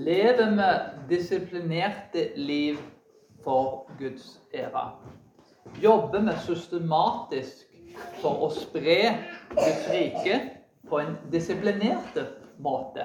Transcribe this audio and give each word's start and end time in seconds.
Lever 0.00 0.50
vi 0.50 1.16
disiplinerte 1.16 2.30
liv 2.36 2.78
for 3.44 3.90
Guds 3.98 4.40
ære? 4.54 4.90
Jobber 5.82 6.20
vi 6.20 6.36
systematisk 6.40 7.66
for 8.22 8.46
å 8.46 8.48
spre 8.54 8.96
Guds 9.50 9.82
rike 9.92 10.38
på 10.88 11.02
en 11.02 11.18
disiplinert 11.32 12.16
måte? 12.64 13.04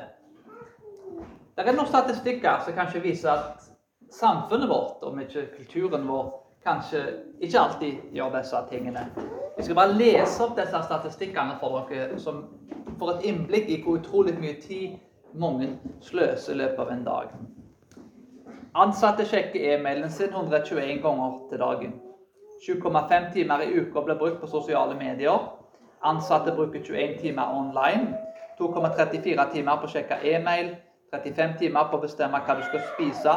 Det 1.56 1.66
er 1.68 1.76
noen 1.76 1.92
statistikker 1.92 2.64
som 2.64 2.78
kanskje 2.78 3.04
viser 3.04 3.34
at 3.34 3.68
samfunnet 4.16 4.72
vårt, 4.72 5.04
om 5.04 5.20
ikke 5.20 5.50
kulturen 5.58 6.08
vår, 6.08 6.30
kanskje 6.64 7.02
ikke 7.44 7.60
alltid 7.60 8.16
gjør 8.16 8.38
disse 8.38 8.62
tingene. 8.72 9.04
Vi 9.58 9.68
skal 9.68 9.82
bare 9.82 9.98
lese 10.00 10.48
opp 10.48 10.56
disse 10.56 10.80
statistikkene 10.88 11.60
for 11.60 11.90
dere, 11.90 12.16
som 12.24 12.46
får 13.00 13.18
et 13.18 13.28
innblikk 13.34 13.68
i 13.68 13.82
hvor 13.84 14.00
utrolig 14.00 14.38
mye 14.40 14.56
tid 14.64 14.96
mange 15.40 15.70
sløser 16.02 16.54
i 16.54 16.58
løpet 16.64 16.80
av 16.80 16.92
en 16.94 17.06
dag. 17.06 17.36
Ansatte 18.76 19.26
sjekker 19.28 19.70
e-mailen 19.74 20.12
sin 20.12 20.34
121 20.34 21.02
ganger 21.04 21.38
til 21.50 21.62
dagen. 21.62 21.94
7,5 22.66 23.30
timer 23.34 23.62
i 23.64 23.74
uka 23.80 24.02
blir 24.04 24.18
brukt 24.20 24.42
på 24.42 24.50
sosiale 24.52 24.96
medier. 25.00 25.52
Ansatte 26.04 26.52
bruker 26.56 26.84
21 26.84 27.20
timer 27.22 27.54
online. 27.60 28.16
2,34 28.60 29.52
timer 29.54 29.80
på 29.80 29.88
å 29.88 29.94
sjekke 29.94 30.20
e-mail. 30.32 30.76
35 31.14 31.54
timer 31.60 31.88
på 31.88 32.00
å 32.00 32.04
bestemme 32.04 32.40
hva 32.44 32.56
du 32.58 32.64
skal 32.66 32.84
spise. 32.90 33.36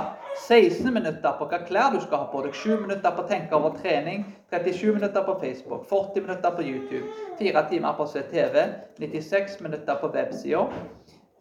16 0.48 0.91
minutter 0.95 1.37
på 1.39 1.47
hva 1.51 1.61
klær 1.69 1.92
du 1.95 2.01
skal 2.03 2.25
ha 2.25 2.28
på 2.33 2.42
deg. 2.47 2.56
7 2.56 2.83
minutter 2.83 3.15
på 3.15 3.23
å 3.23 3.28
tenke 3.30 3.59
over 3.59 3.77
trening. 3.78 4.25
37 4.51 4.95
minutter 4.97 5.27
på 5.27 5.37
Facebook. 5.42 5.87
40 5.91 6.27
minutter 6.27 6.56
på 6.56 6.67
YouTube. 6.67 7.05
4 7.39 7.65
timer 7.70 7.95
på 7.98 8.06
å 8.06 8.11
se 8.11 8.25
TV. 8.33 8.65
96 8.98 9.61
minutter 9.67 10.01
på 10.01 10.11
websider. 10.14 10.73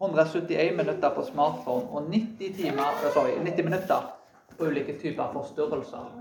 171 0.00 0.76
minutter 0.76 1.10
på 1.14 1.24
smartphone 1.26 1.88
og 1.90 2.10
90, 2.10 2.54
timer, 2.56 3.00
sorry, 3.12 3.34
90 3.44 3.64
minutter 3.64 4.10
på 4.58 4.68
ulike 4.70 4.98
typer 4.98 5.32
forstyrrelser. 5.32 6.12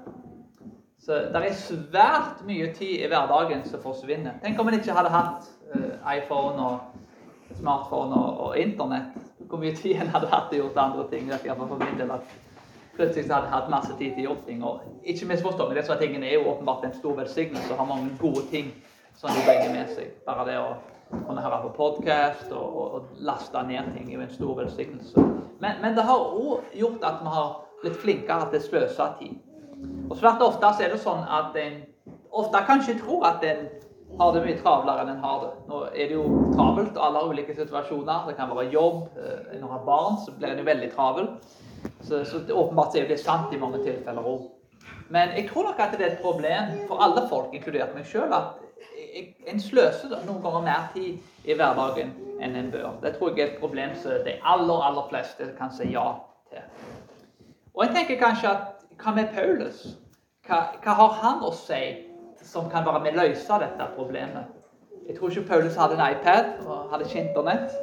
Så 1.00 1.20
det 1.34 1.44
er 1.46 1.54
svært 1.54 2.42
mye 2.46 2.72
tid 2.76 3.04
i 3.04 3.08
hverdagen 3.08 3.62
som 3.70 3.82
forsvinner. 3.82 4.40
Tenk 4.44 4.60
om 4.60 4.68
en 4.68 4.80
ikke 4.80 4.96
hadde 4.98 5.14
hatt 5.14 5.46
uh, 5.76 5.94
iPhone 6.18 6.66
og 6.66 7.60
smartphone 7.60 8.18
og, 8.18 8.42
og, 8.48 8.58
Internett. 8.60 9.16
Hvor 9.48 9.62
mye 9.62 9.76
tid 9.76 10.02
en 10.02 10.12
hadde 10.12 10.28
hatt 10.34 10.50
til 10.52 10.66
å 10.66 10.74
andre 10.76 11.06
ting. 11.12 11.30
Det 11.30 11.40
er 11.46 11.56
for 11.56 11.80
min 11.80 11.96
del 12.02 12.12
at 12.18 12.36
Plutselig 12.98 13.30
hadde 13.30 13.46
jeg 13.46 13.54
hatt 13.54 13.68
masse 13.70 13.94
tid 14.00 14.16
til 14.16 14.24
å 14.24 14.32
gjøre 14.32 14.44
ting. 14.48 14.62
Og 14.66 15.06
ikke 15.06 15.28
misforstå 15.30 15.68
meg, 15.68 15.78
disse 15.78 15.98
tingene 16.02 16.26
er 16.26 16.40
jo 16.40 16.48
åpenbart 16.50 16.88
en 16.88 16.96
stor 16.98 17.14
velsignelse 17.20 17.70
og 17.76 17.82
har 17.84 17.90
mange 17.92 18.16
gode 18.18 18.42
ting 18.50 18.72
som 19.20 19.30
de 19.30 19.44
bringer 19.46 19.70
med 19.70 19.92
seg. 19.94 20.16
Bare 20.26 20.46
det 20.48 20.56
å 20.58 20.72
kunne 21.12 21.44
høre 21.44 21.62
på 21.64 21.74
podkast 21.78 22.52
og, 22.52 22.78
og, 22.78 22.94
og, 22.94 23.10
laste 23.24 23.64
ned 23.68 23.94
ting 23.96 24.10
er 24.10 24.18
jo 24.18 24.26
en 24.26 24.34
stor 24.34 24.56
velsignelse. 24.62 25.26
Men, 25.60 25.82
men 25.82 25.98
det 25.98 26.06
har 26.08 26.24
òg 26.28 26.72
gjort 26.76 27.06
at 27.08 27.22
vi 27.24 27.34
har 27.36 27.52
blitt 27.82 28.00
flinkere 28.02 28.50
til 28.52 28.60
å 28.60 28.68
sløse 28.68 29.10
tid. 29.20 29.36
Og 30.10 30.18
svært 30.18 30.42
ofte 30.42 30.74
er 30.84 30.94
det 30.94 31.02
sånn 31.04 31.24
at 31.24 31.56
en 31.62 31.82
ofte 32.38 32.64
kanskje 32.68 32.98
tror 33.02 33.28
at 33.30 33.46
en 33.46 33.68
har 34.18 34.34
det 34.34 34.44
mye 34.46 34.58
travlere 34.62 35.04
enn 35.04 35.14
en 35.14 35.24
har 35.24 35.40
det. 35.44 35.54
Nå 35.70 35.80
er 35.92 36.10
det 36.10 36.16
jo 36.16 36.26
travelt, 36.56 36.98
alle 36.98 37.22
har 37.22 37.32
ulike 37.32 37.56
situasjoner. 37.58 38.28
Det 38.28 38.38
kan 38.38 38.52
være 38.52 38.72
jobb. 38.74 39.02
Eh, 39.20 39.58
når 39.60 39.66
en 39.68 39.74
har 39.76 39.84
barn, 39.86 40.20
så 40.24 40.34
blir 40.38 40.54
en 40.54 40.62
jo 40.62 40.68
veldig 40.68 40.92
travel. 40.96 41.28
Så, 42.02 42.24
så 42.26 42.40
det, 42.40 42.56
åpenbart 42.56 42.96
er 42.96 43.10
det 43.10 43.20
sant 43.22 43.54
i 43.54 43.60
mange 43.62 43.84
tilfeller 43.84 44.32
òg. 44.32 44.48
Men 45.14 45.36
jeg 45.36 45.50
tror 45.50 45.70
nok 45.70 45.80
at 45.84 45.94
det 45.96 46.06
er 46.06 46.16
et 46.16 46.24
problem 46.24 46.72
for 46.88 47.04
alle 47.04 47.28
folk, 47.30 47.54
inkludert 47.56 47.94
meg 47.96 48.08
sjøl, 48.08 48.34
at 48.34 48.58
en 49.48 49.60
sløser 49.60 50.12
noen 50.26 50.42
ganger 50.44 50.64
mer 50.66 50.88
tid 50.94 51.48
i 51.48 51.56
hverdagen 51.56 52.14
enn 52.44 52.56
en 52.60 52.72
bør. 52.72 52.98
Det 53.02 53.16
tror 53.16 53.32
jeg 53.34 53.46
er 53.46 53.54
et 53.54 53.62
problem 53.62 53.96
som 54.02 54.26
de 54.26 54.36
aller, 54.44 54.84
aller 54.90 55.08
fleste 55.10 55.48
kan 55.58 55.72
si 55.74 55.90
ja 55.94 56.08
til. 56.52 56.66
Og 57.74 57.86
jeg 57.86 57.96
tenker 57.96 58.22
kanskje 58.22 58.52
at 58.52 58.86
hva 58.98 59.14
med 59.16 59.34
Paulus? 59.34 59.86
Hva, 60.48 60.62
hva 60.84 60.94
har 61.02 61.18
han 61.22 61.44
å 61.46 61.52
si 61.56 61.82
som 62.42 62.70
kan 62.72 62.86
være 62.86 63.04
med 63.06 63.18
å 63.18 63.26
løse 63.26 63.60
dette 63.64 63.90
problemet? 63.96 64.54
Jeg 65.08 65.18
tror 65.18 65.32
ikke 65.32 65.48
Paulus 65.48 65.78
hadde 65.80 65.96
en 65.96 66.06
iPad 66.12 66.66
og 66.66 66.92
hadde 66.92 67.08
ikke 67.08 67.22
Internett. 67.22 67.76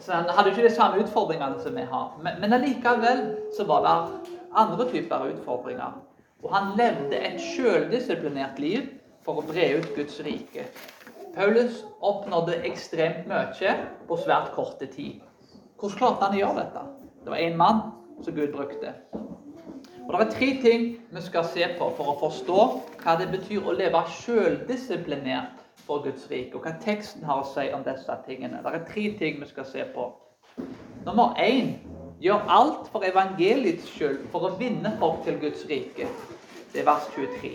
Så 0.00 0.12
han 0.14 0.30
hadde 0.30 0.52
ikke 0.52 0.68
de 0.68 0.74
samme 0.74 1.02
utfordringene 1.02 1.58
som 1.60 1.74
vi 1.76 1.84
har. 1.90 2.12
Men, 2.22 2.38
men 2.40 2.54
allikevel 2.56 3.24
så 3.56 3.66
var 3.68 3.82
det 3.84 4.36
andre 4.56 4.86
typer 4.92 5.26
utfordringer. 5.32 5.98
Og 6.42 6.54
han 6.54 6.76
levde 6.78 7.18
et 7.18 7.40
sjøldisiplinert 7.42 8.60
liv 8.62 8.86
for 9.26 9.40
å 9.40 9.46
bre 9.48 9.70
ut 9.78 9.90
Guds 9.96 10.20
rike. 10.24 10.68
Paulus 11.34 11.84
oppnådde 12.00 12.60
ekstremt 12.66 13.28
mye 13.30 13.74
på 14.08 14.16
svært 14.18 14.52
korte 14.56 14.86
tid. 14.90 15.20
Hvordan 15.78 15.98
klarte 15.98 16.24
han 16.24 16.34
å 16.34 16.40
gjøre 16.40 16.62
dette? 16.62 16.84
Det 17.24 17.30
var 17.34 17.42
én 17.44 17.58
mann 17.60 17.82
som 18.24 18.34
Gud 18.34 18.52
brukte. 18.52 18.94
Og 20.08 20.14
Det 20.14 20.26
er 20.26 20.30
tre 20.32 20.48
ting 20.62 20.84
vi 21.10 21.22
skal 21.22 21.44
se 21.44 21.66
på 21.78 21.90
for 21.96 22.14
å 22.14 22.18
forstå 22.18 22.62
hva 23.02 23.14
det 23.20 23.28
betyr 23.30 23.66
å 23.66 23.76
leve 23.76 24.00
sjøldisiplinert 24.22 25.60
for 25.84 26.02
Guds 26.04 26.24
rike, 26.30 26.56
og 26.56 26.64
hva 26.64 26.72
teksten 26.80 27.24
har 27.28 27.42
å 27.42 27.46
si 27.48 27.68
om 27.72 27.84
disse 27.84 28.16
tingene. 28.26 28.62
Det 28.64 28.72
er 28.74 28.86
tre 28.88 29.04
ting 29.20 29.38
vi 29.40 29.48
skal 29.50 29.68
se 29.68 29.84
på. 29.94 30.08
Nummer 31.06 31.36
én 31.38 31.76
gjør 32.20 32.48
alt 32.48 32.88
for 32.92 33.04
evangeliets 33.06 33.86
skyld 33.94 34.26
for 34.32 34.48
å 34.48 34.54
vinne 34.58 34.96
folk 34.98 35.22
til 35.28 35.38
Guds 35.44 35.66
rike. 35.68 36.08
Det 36.72 36.82
er 36.82 36.88
vers 36.88 37.06
23. 37.14 37.54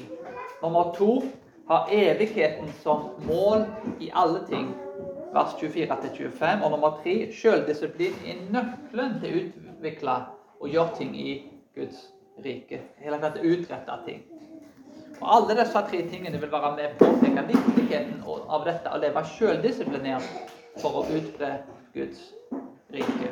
Nummer 0.61 0.93
to 0.95 1.23
har 1.67 1.87
evigheten 1.91 2.73
som 2.83 3.09
mål 3.27 3.65
i 3.99 4.11
alle 4.13 4.39
ting. 4.49 4.73
Vers 5.33 5.55
24-25. 5.61 6.63
Og 6.63 6.71
nummer 6.71 6.99
tre 7.03 7.31
sjøldisiplin 7.33 8.15
er 8.27 8.41
nøkkelen 8.53 9.19
til 9.21 9.37
å 9.37 9.43
utvikle 9.43 10.17
og 10.59 10.69
gjøre 10.69 10.97
ting 10.97 11.15
i 11.17 11.31
Guds 11.75 12.09
rike. 12.43 12.81
Hele 13.01 13.19
tatt 13.21 13.39
utrette 13.41 13.97
ting. 14.05 14.23
Og 15.21 15.29
Alle 15.35 15.55
disse 15.61 15.85
tre 15.89 16.01
tingene 16.09 16.41
vil 16.41 16.51
være 16.51 16.73
med 16.75 16.97
på 16.97 17.07
å 17.07 17.15
påpeke 17.15 17.45
viktigheten 17.47 18.23
av 18.27 18.65
dette 18.67 18.91
å 18.91 18.99
leve 18.99 19.23
sjøldisiplinert 19.35 20.51
for 20.81 20.99
å 20.99 21.05
utbre 21.07 21.55
Guds 21.95 22.33
rike. 22.93 23.31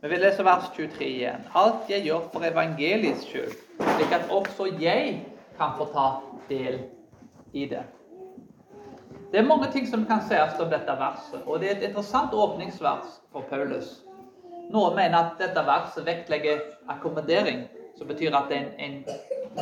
Men 0.00 0.10
Vi 0.10 0.18
leser 0.20 0.44
vers 0.44 0.68
23 0.76 1.06
igjen. 1.06 1.46
Alt 1.54 1.88
jeg 1.90 2.04
gjør 2.06 2.28
for 2.32 2.44
evangeliets 2.44 3.24
skyld, 3.28 3.54
slik 3.80 4.12
at 4.12 4.30
også 4.30 4.68
jeg 4.80 5.22
kan 5.56 5.72
få 5.78 5.88
ta 5.94 6.08
del 6.50 6.78
i 7.56 7.66
det. 7.70 7.84
Det 9.32 9.38
er 9.38 9.48
mange 9.48 9.68
ting 9.72 9.88
som 9.88 10.04
kan 10.06 10.22
sies 10.28 10.60
om 10.62 10.68
dette 10.70 10.98
verset, 11.00 11.40
og 11.46 11.60
det 11.60 11.70
er 11.70 11.76
et 11.76 11.88
interessant 11.88 12.34
åpningsvers 12.34 13.16
for 13.32 13.48
Paulus. 13.50 13.88
Noen 14.70 14.94
mener 14.98 15.18
at 15.18 15.40
dette 15.40 15.64
verset 15.66 16.06
vektlegger 16.06 16.62
akkommodering, 16.92 17.64
som 17.98 18.08
betyr 18.08 18.34
at 18.36 18.52
en, 18.52 18.70
en 18.78 18.96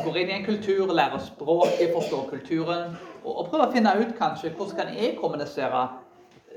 går 0.03 0.21
inn 0.21 0.31
i 0.31 0.37
en 0.37 0.45
kultur, 0.45 0.93
lærer 0.93 1.21
språket, 1.23 1.93
forstår 1.93 2.29
kulturen, 2.29 2.95
og, 3.23 3.31
og 3.31 3.49
prøver 3.49 3.67
å 3.67 3.73
finne 3.73 3.95
ut 4.01 4.15
kanskje 4.19 4.53
hvordan 4.57 4.79
kan 4.79 4.93
jeg 4.97 5.17
kommunisere 5.21 5.87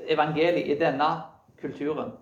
evangeliet 0.09 0.69
i 0.69 0.77
denne 0.79 1.09
kulturen. 1.61 2.13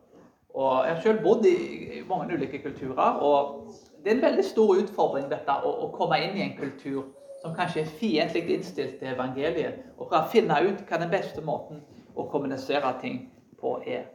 Og 0.57 0.85
Jeg 0.85 0.95
har 0.95 1.01
selv 1.01 1.23
bodd 1.23 1.45
i 1.45 2.01
mange 2.09 2.33
ulike 2.33 2.61
kulturer, 2.63 3.19
og 3.21 3.73
det 4.03 4.11
er 4.11 4.15
en 4.15 4.25
veldig 4.29 4.45
stor 4.45 4.77
utfordring 4.81 5.29
dette 5.29 5.61
å, 5.61 5.73
å 5.85 5.91
komme 5.93 6.19
inn 6.23 6.37
i 6.37 6.45
en 6.47 6.57
kultur 6.57 7.03
som 7.47 7.55
kanskje 7.55 7.81
er 7.81 7.95
fiendtlig 7.99 8.49
innstilt 8.49 8.99
til 8.99 9.13
evangeliet, 9.13 9.79
og 9.97 10.09
for 10.09 10.19
å 10.19 10.31
finne 10.31 10.59
ut 10.67 10.83
hva 10.89 10.99
den 10.99 11.11
beste 11.11 11.43
måten 11.45 11.81
å 12.15 12.27
kommunisere 12.31 12.91
ting 13.01 13.21
på 13.61 13.77
er. 13.87 14.09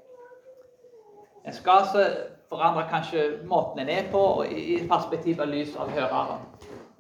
En 1.46 1.56
skal 1.56 1.82
altså 1.82 2.04
forandre 2.52 2.84
kanskje 2.90 3.22
måten 3.48 3.82
en 3.82 3.90
er 3.90 4.10
på, 4.12 4.44
i 4.44 4.78
perspektiv 4.88 5.40
av 5.40 5.50
lys 5.50 5.74
av 5.76 5.90
høreren. 5.90 6.44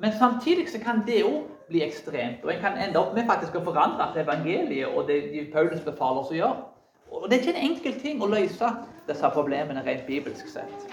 Men 0.02 0.16
samtidig 0.18 0.68
så 0.72 0.80
kan 0.82 1.04
det 1.06 1.20
òg 1.28 1.44
bli 1.68 1.84
ekstremt, 1.84 2.42
og 2.44 2.50
en 2.54 2.62
kan 2.64 2.80
ende 2.80 2.98
opp 2.98 3.12
med 3.14 3.28
faktisk 3.28 3.60
å 3.60 3.64
forandre 3.68 4.08
til 4.12 4.24
evangeliet 4.24 4.96
og 4.96 5.06
det 5.06 5.20
de 5.30 5.44
Paulus 5.52 5.84
befaler 5.84 6.24
oss 6.24 6.32
å 6.32 6.40
gjøre. 6.40 6.68
Og 7.12 7.28
Det 7.28 7.36
er 7.36 7.42
ikke 7.42 7.52
en 7.58 7.70
enkel 7.70 8.00
ting 8.00 8.22
å 8.24 8.30
løse 8.32 8.68
disse 9.06 9.30
problemene 9.34 9.84
rent 9.84 10.06
bibelsk 10.08 10.48
sett. 10.48 10.88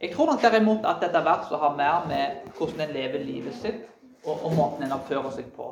Jeg 0.00 0.14
tror 0.14 0.30
nok 0.30 0.42
derimot 0.42 0.86
at 0.88 1.02
dette 1.02 1.20
verset 1.24 1.58
har 1.58 1.76
mer 1.76 2.06
med 2.08 2.50
hvordan 2.56 2.86
en 2.86 2.94
lever 2.94 3.24
livet 3.26 3.54
sitt, 3.54 3.84
og, 4.24 4.34
og 4.44 4.54
måten 4.56 4.86
en 4.86 4.96
oppfører 4.96 5.30
seg 5.36 5.52
på. 5.56 5.70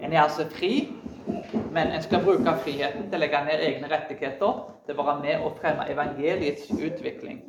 En 0.00 0.12
er 0.12 0.22
altså 0.22 0.46
fri, 0.50 0.88
men 1.72 1.92
en 1.92 2.02
skal 2.02 2.24
bruke 2.24 2.56
friheten 2.64 3.10
til 3.10 3.18
å 3.18 3.22
legge 3.22 3.42
ned 3.44 3.64
egne 3.66 3.90
rettigheter, 3.92 4.62
til 4.86 4.96
å 4.96 5.04
være 5.04 5.20
med 5.22 5.44
og 5.44 5.60
fremme 5.60 5.86
evangeliets 5.92 6.70
utvikling. 6.72 7.42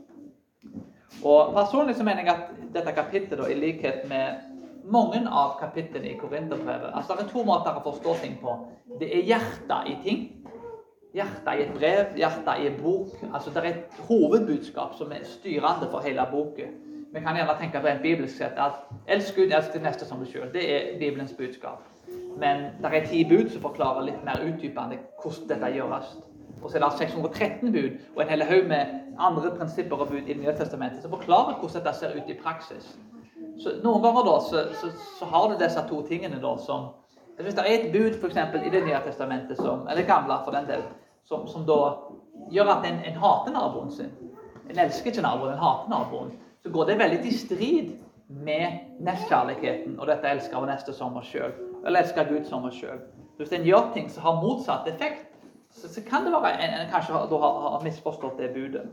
Og 1.23 1.53
Personlig 1.55 1.95
så 1.97 2.05
mener 2.05 2.27
jeg 2.27 2.33
at 2.35 2.53
dette 2.75 2.93
kapittelet, 2.93 3.51
i 3.51 3.57
likhet 3.57 4.03
med 4.09 4.43
mange 4.87 5.23
av 5.27 5.57
kapitlene 5.59 6.13
i 6.13 6.17
Korinterbrevet 6.19 6.93
altså 6.95 7.15
Det 7.17 7.25
er 7.25 7.31
to 7.33 7.43
måter 7.47 7.75
å 7.75 7.83
forstå 7.83 8.15
ting 8.21 8.37
på. 8.41 8.53
Det 8.99 9.09
er 9.11 9.25
hjertet 9.27 9.89
i 9.91 9.95
ting. 10.03 10.21
Hjertet 11.15 11.53
i 11.57 11.63
et 11.65 11.73
brev, 11.75 12.13
hjertet 12.19 12.61
i 12.61 12.67
en 12.69 12.77
bok. 12.81 13.15
altså 13.33 13.51
Det 13.51 13.63
er 13.63 13.69
et 13.71 14.01
hovedbudskap 14.07 14.95
som 14.99 15.11
er 15.11 15.25
styrende 15.27 15.89
for 15.91 16.05
hele 16.05 16.27
boken. 16.31 16.75
Vi 17.17 17.23
kan 17.23 17.35
gjerne 17.35 17.53
tenke 17.59 17.79
på 17.81 17.87
en 17.89 18.01
bibelsk 18.01 18.37
sett 18.37 18.59
at 18.61 18.83
elsk 19.09 19.35
Gud, 19.35 19.51
elsk 19.51 19.73
din 19.73 19.81
neste 19.81 20.05
som 20.05 20.19
du 20.21 20.25
sjøl. 20.29 20.51
Det 20.53 20.65
er 20.69 20.99
Bibelens 20.99 21.33
budskap. 21.33 21.81
Men 22.37 22.67
det 22.83 22.91
er 22.93 23.07
ti 23.09 23.23
bud 23.25 23.49
som 23.49 23.63
forklarer 23.63 24.05
litt 24.05 24.19
mer 24.27 24.43
utdypende 24.45 24.99
hvordan 25.23 25.47
dette 25.49 25.71
gjøres. 25.73 26.11
Og 26.61 26.69
så 26.69 26.77
er 26.77 26.85
det 26.85 26.91
613 26.99 27.73
bud 27.73 27.97
og 28.15 28.21
en 28.21 28.29
hel 28.29 28.45
haug 28.45 28.69
med 28.69 28.93
andre 29.17 29.55
prinsipper 29.57 30.05
og 30.05 30.13
bud 30.13 30.21
i 30.21 30.27
Det 30.29 30.37
nye 30.43 30.55
testamentet 30.61 31.01
som 31.01 31.17
forklarer 31.17 31.57
hvordan 31.57 31.81
dette 31.81 31.97
ser 31.97 32.13
ut 32.13 32.29
i 32.29 32.37
praksis. 32.43 32.93
Så 33.63 33.79
Noen 33.81 34.05
ganger 34.05 34.29
da, 34.29 34.39
så, 34.49 34.65
så, 34.77 34.93
så 35.19 35.33
har 35.33 35.49
du 35.49 35.57
disse 35.57 35.87
to 35.89 36.05
tingene 36.05 36.41
da, 36.41 36.55
som 36.69 36.89
Hvis 37.41 37.53
det 37.53 37.65
er 37.65 37.73
et 37.79 37.91
bud 37.93 38.21
for 38.21 38.27
eksempel, 38.27 38.61
i 38.61 38.69
Det 38.69 38.85
nye 38.85 39.01
testamentet, 39.05 39.57
som, 39.57 39.87
eller 39.89 40.05
gamle 40.05 40.37
for 40.45 40.53
den 40.53 40.69
del, 40.69 40.85
som, 41.25 41.47
som 41.47 41.65
da 41.65 41.81
gjør 42.53 42.77
at 42.77 42.85
en, 42.85 43.01
en 43.05 43.23
hater 43.25 43.53
naboen 43.53 43.91
sin 43.91 44.13
En 44.69 44.79
elsker 44.85 45.11
ikke 45.11 45.21
naboen, 45.21 45.53
en 45.53 45.65
hater 45.65 45.89
naboen. 45.89 46.37
Så 46.67 46.73
går 46.73 46.85
det 46.85 46.95
veldig 46.99 47.17
i 47.23 47.31
strid 47.31 47.91
med 48.27 48.79
nestkjærligheten 48.99 49.93
og 50.01 50.09
dette 50.09 50.27
elsker 50.27 50.57
av 50.59 50.65
neste 50.67 50.91
som 50.91 51.13
oss 51.15 51.29
sjøl. 51.31 51.53
Eller 51.85 52.01
elsker 52.01 52.27
Gud 52.27 52.43
som 52.49 52.65
oss 52.67 52.75
sjøl. 52.75 52.97
Hvis 53.37 53.53
en 53.55 53.63
gjør 53.63 53.93
ting 53.93 54.09
som 54.11 54.25
har 54.25 54.41
motsatt 54.41 54.89
effekt, 54.91 55.37
så, 55.71 55.87
så 55.87 56.03
kan 56.03 56.27
det 56.27 56.33
være 56.33 56.57
en, 56.59 56.73
en 56.81 56.91
kanskje 56.91 57.15
har, 57.15 57.31
har, 57.31 57.61
har 57.77 57.85
misforstått 57.85 58.41
det 58.41 58.49
budet. 58.51 58.83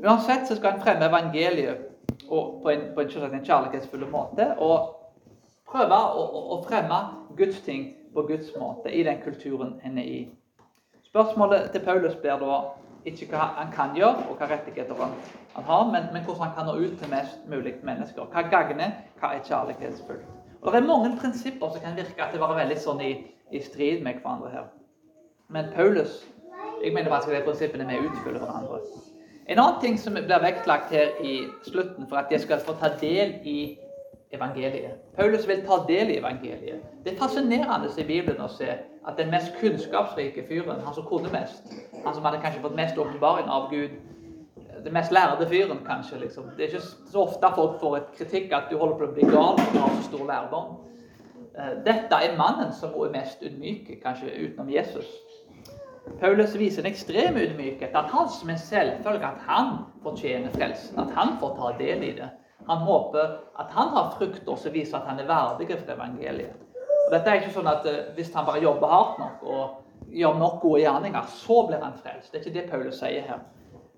Uansett 0.00 0.48
så 0.48 0.56
skal 0.56 0.78
en 0.78 0.80
fremme 0.86 1.04
evangeliet 1.10 1.84
på 2.24 2.72
en, 2.72 2.88
på 2.96 3.04
en, 3.04 3.12
en 3.28 3.44
kjærlighetsfull 3.44 4.08
måte. 4.08 4.48
Og 4.56 4.88
prøve 5.68 6.00
å, 6.16 6.26
å, 6.56 6.62
fremme 6.64 7.02
Guds 7.36 7.60
ting 7.68 7.90
på 8.16 8.24
Guds 8.30 8.56
måte 8.56 8.88
i 8.88 9.04
den 9.04 9.20
kulturen 9.20 9.76
en 9.84 10.00
er 10.00 10.12
i. 10.16 10.20
Spørsmålet 11.12 11.74
til 11.76 11.84
Paulus 11.84 12.16
blir 12.24 12.40
da 12.40 12.62
ikke 13.08 13.28
hva 13.32 13.50
han 13.58 13.72
kan 13.74 13.94
gjøre, 13.96 14.28
og 14.28 14.38
hva 14.38 14.48
rettigheter 14.52 14.94
han, 15.00 15.14
har, 15.54 15.84
men, 15.92 16.08
men, 16.12 16.24
hvordan 16.24 16.42
han 16.48 16.54
kan 16.56 16.68
nå 16.70 16.74
ut 16.78 16.98
til 17.00 17.10
mest 17.10 17.44
mulig 17.50 17.74
mennesker. 17.82 18.28
Hva 18.32 18.44
gagner, 18.52 18.96
hva 19.20 19.34
er 19.34 19.44
kjærlighetsfullt. 19.46 20.34
Og 20.62 20.72
Det 20.72 20.80
er 20.80 20.86
mange 20.86 21.16
prinsipper 21.20 21.70
som 21.70 21.80
kan 21.80 21.96
virke 21.96 22.22
at 22.22 22.34
det 22.34 22.40
var 22.40 22.56
veldig 22.58 22.78
sånn 22.82 23.00
i, 23.04 23.12
i 23.50 23.62
strid 23.62 24.02
med 24.02 24.18
hverandre 24.22 24.50
her. 24.52 24.66
Men 25.48 25.70
Paulus 25.74 26.24
jeg 26.84 26.94
mener 26.94 27.10
faktisk 27.10 27.34
at 27.34 27.40
de 27.40 27.44
prinsippene 27.44 27.86
vi 27.88 28.06
utfyller 28.06 28.38
hverandre. 28.38 28.80
En 29.48 29.58
annen 29.58 29.80
ting 29.80 29.98
som 29.98 30.14
blir 30.14 30.42
vektlagt 30.42 30.90
her 30.92 31.16
i 31.24 31.34
slutten, 31.66 32.06
for 32.08 32.20
at 32.20 32.32
jeg 32.32 32.40
skal 32.40 32.60
få 32.60 32.74
ta 32.78 32.90
del 33.00 33.34
i 33.42 33.58
evangeliet. 34.32 34.98
Paulus 35.16 35.48
vil 35.48 35.64
ta 35.66 35.80
del 35.88 36.10
i 36.10 36.18
evangeliet. 36.18 36.82
Det 37.04 37.12
er 37.12 37.18
fascinerende 37.18 37.88
i 37.98 38.04
Bibelen 38.04 38.40
å 38.44 38.50
se 38.52 38.68
at 39.08 39.16
den 39.16 39.30
mest 39.32 39.54
kunnskapsrike 39.60 40.44
fyren, 40.48 40.82
han 40.84 40.94
som 40.94 41.06
kunne 41.08 41.32
mest, 41.32 41.72
han 42.04 42.14
som 42.14 42.24
hadde 42.24 42.42
kanskje 42.42 42.62
fått 42.62 42.76
mest 42.76 42.98
åpenbaring 42.98 43.48
av 43.48 43.70
Gud, 43.70 43.96
den 44.84 44.92
mest 44.92 45.12
lærde 45.12 45.48
fyren, 45.48 45.80
kanskje 45.86 46.20
liksom. 46.20 46.50
Det 46.56 46.64
er 46.64 46.74
ikke 46.74 46.84
så 47.12 47.24
ofte 47.24 47.52
folk 47.54 47.80
får 47.80 47.96
et 47.96 48.12
kritikk 48.18 48.52
at 48.52 48.68
du 48.70 48.76
holder 48.78 48.98
på 49.00 49.08
å 49.08 49.16
bli 49.16 49.30
gal 49.32 49.56
når 49.58 49.72
du 49.72 49.80
har 49.80 49.96
så 49.96 50.04
stor 50.10 50.26
lærdom. 50.28 50.76
Eh, 51.58 51.72
dette 51.86 52.20
er 52.24 52.36
mannen 52.38 52.72
som 52.72 52.94
er 52.94 53.14
mest 53.16 53.42
ydmyk, 53.42 53.96
kanskje 54.02 54.34
utenom 54.44 54.70
Jesus. 54.70 55.08
Paulus 56.20 56.54
viser 56.58 56.84
en 56.84 56.90
ekstrem 56.90 57.36
ydmykhet. 57.36 57.96
At 57.96 58.12
han 58.12 58.28
som 58.32 58.50
en 58.50 58.58
selvfølge 58.58 59.26
at 59.26 59.40
han 59.48 59.74
fortjener 60.02 60.52
frelsen. 60.54 60.98
At 60.98 61.10
han 61.16 61.36
får 61.40 61.56
ta 61.58 61.72
del 61.78 62.02
i 62.02 62.12
det. 62.20 62.28
Han 62.66 62.78
håper 62.78 63.36
at 63.58 63.70
han 63.70 63.92
har 63.94 64.10
frukter 64.18 64.56
som 64.56 64.72
viser 64.72 64.98
at 64.98 65.06
han 65.08 65.20
er 65.20 65.28
verdig 65.28 65.70
for 65.70 65.92
evangeliet. 65.94 66.56
Og 67.06 67.14
dette 67.14 67.30
er 67.30 67.40
ikke 67.40 67.54
sånn 67.54 67.70
at 67.70 67.86
uh, 67.88 68.00
Hvis 68.16 68.34
han 68.34 68.46
bare 68.48 68.60
jobber 68.60 68.90
hardt 68.92 69.20
nok 69.22 69.44
og 69.48 70.12
gjør 70.12 70.40
nok 70.40 70.58
gode 70.60 70.82
gjerninger, 70.82 71.30
så 71.32 71.62
blir 71.68 71.80
han 71.84 71.96
frelst. 71.96 72.32
Det 72.32 72.40
er 72.40 72.44
ikke 72.44 72.56
det 72.58 72.70
Paulus 72.70 73.00
sier 73.00 73.24
her. 73.28 73.44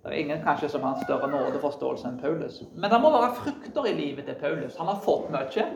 Det 0.01 0.11
er 0.11 0.23
ingen 0.23 0.43
kanskje 0.43 0.71
som 0.73 0.85
har 0.87 0.97
en 0.97 1.05
større 1.05 1.29
nådeforståelse 1.29 2.09
enn 2.09 2.21
Paulus. 2.23 2.63
Men 2.73 2.91
det 2.91 3.01
må 3.03 3.11
være 3.13 3.35
frukter 3.43 3.89
i 3.91 3.95
livet 3.99 4.27
til 4.27 4.39
Paulus. 4.41 4.79
Han 4.81 4.89
har 4.89 5.03
fått 5.05 5.29
mye. 5.35 5.67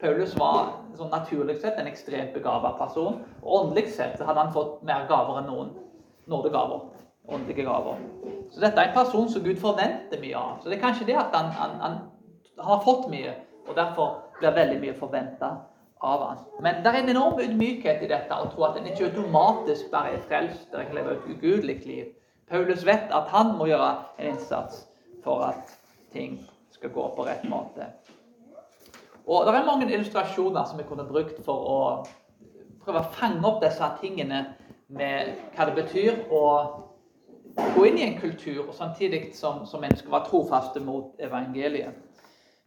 Paulus 0.00 0.34
var 0.40 0.74
sånn 0.98 1.12
naturlig 1.12 1.58
sett 1.60 1.78
en 1.80 1.88
ekstremt 1.88 2.34
begava 2.36 2.74
person. 2.78 3.22
Og 3.40 3.56
åndelig 3.60 3.88
sett 3.96 4.20
hadde 4.20 4.38
han 4.40 4.52
fått 4.54 4.82
mer 4.86 5.06
gaver 5.08 5.40
enn 5.40 5.48
noen 5.48 5.72
nådegaver. 6.30 6.86
Åndelige 7.30 7.66
gaver. 7.66 7.98
Så 8.50 8.62
dette 8.62 8.80
er 8.80 8.90
en 8.90 8.96
person 8.96 9.28
som 9.32 9.44
Gud 9.44 9.58
forventer 9.62 10.20
mye 10.22 10.36
av. 10.36 10.60
Så 10.60 10.68
det 10.70 10.78
er 10.78 10.84
kanskje 10.84 11.08
det 11.08 11.18
at 11.20 11.36
han, 11.36 11.52
han, 11.56 11.76
han 11.80 11.98
har 12.62 12.84
fått 12.84 13.08
mye, 13.10 13.34
og 13.68 13.76
derfor 13.76 14.16
blir 14.38 14.56
veldig 14.56 14.78
mye 14.82 14.96
forventa 14.98 15.50
av 16.00 16.22
han. 16.26 16.38
Men 16.64 16.80
det 16.84 16.92
er 16.92 17.02
en 17.02 17.12
enorm 17.12 17.40
ydmykhet 17.42 18.04
i 18.04 18.08
dette 18.10 18.36
å 18.36 18.48
tro 18.52 18.64
at 18.68 18.78
en 18.80 18.88
ikke 18.88 19.10
automatisk 19.10 19.90
bare 19.92 20.16
er 20.16 20.24
frelst 20.28 20.72
eller 20.74 20.96
leve 20.96 21.16
et 21.16 21.28
ugudelig 21.34 21.80
liv. 21.86 22.06
Paulus 22.50 22.86
vet 22.86 23.12
at 23.14 23.28
han 23.30 23.52
må 23.58 23.68
gjøre 23.70 23.90
en 24.18 24.32
innsats 24.32 24.86
for 25.24 25.44
at 25.46 25.76
ting 26.12 26.40
skal 26.74 26.90
gå 26.90 27.04
på 27.16 27.26
rett 27.28 27.44
måte. 27.48 27.86
Og 29.26 29.46
Det 29.46 29.54
er 29.54 29.66
mange 29.66 29.92
illustrasjoner 29.92 30.64
som 30.64 30.78
vi 30.78 30.88
kunne 30.88 31.06
brukt 31.06 31.44
for 31.44 31.68
å 31.70 31.80
prøve 32.82 33.02
å 33.02 33.12
fange 33.14 33.44
opp 33.46 33.60
disse 33.62 33.86
tingene 34.00 34.44
med 34.88 35.36
hva 35.54 35.68
det 35.68 35.76
betyr 35.76 36.24
å 36.34 36.44
gå 37.76 37.84
inn 37.86 37.98
i 37.98 38.06
en 38.08 38.18
kultur 38.18 38.64
og 38.66 38.74
samtidig 38.74 39.34
som, 39.36 39.66
som 39.66 39.84
en 39.84 39.96
skal 39.96 40.24
trofaste 40.26 40.80
mot 40.82 41.12
evangeliet. 41.22 41.94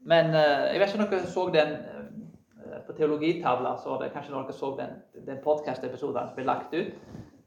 Men 0.10 0.34
uh, 0.36 0.70
jeg 0.72 0.80
vet 0.82 0.94
ikke 0.94 1.04
om 1.04 1.12
dere 1.12 1.34
så 1.34 1.44
den 1.54 1.76
uh, 1.78 2.80
på 2.88 2.96
teologitavla. 2.98 3.76
så 3.84 4.00
det, 4.02 4.12
Kanskje 4.16 4.34
dere 4.36 4.58
så 4.58 4.74
den, 4.80 4.98
den 5.28 5.44
podkast-episoden 5.44 6.32
som 6.32 6.36
ble 6.38 6.48
lagt 6.48 6.74
ut. 6.74 6.96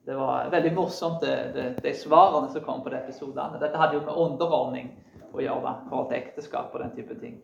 Det 0.06 0.14
var 0.14 0.52
veldig 0.52 0.70
morsomt, 0.76 1.20
det, 1.20 1.34
det, 1.54 1.66
de 1.82 1.92
svarene 1.98 2.52
som 2.52 2.62
kom 2.62 2.84
på 2.84 2.92
de 2.92 3.00
episodene. 3.00 3.58
Dette 3.58 3.78
hadde 3.80 3.98
jo 3.98 4.04
med 4.06 4.20
underordning 4.22 4.92
å 5.34 5.42
gjøre 5.42 5.72
forhold 5.90 6.12
til 6.12 6.20
ekteskap 6.20 6.74
og 6.74 6.84
den 6.84 6.94
type 6.94 7.16
ting. 7.18 7.40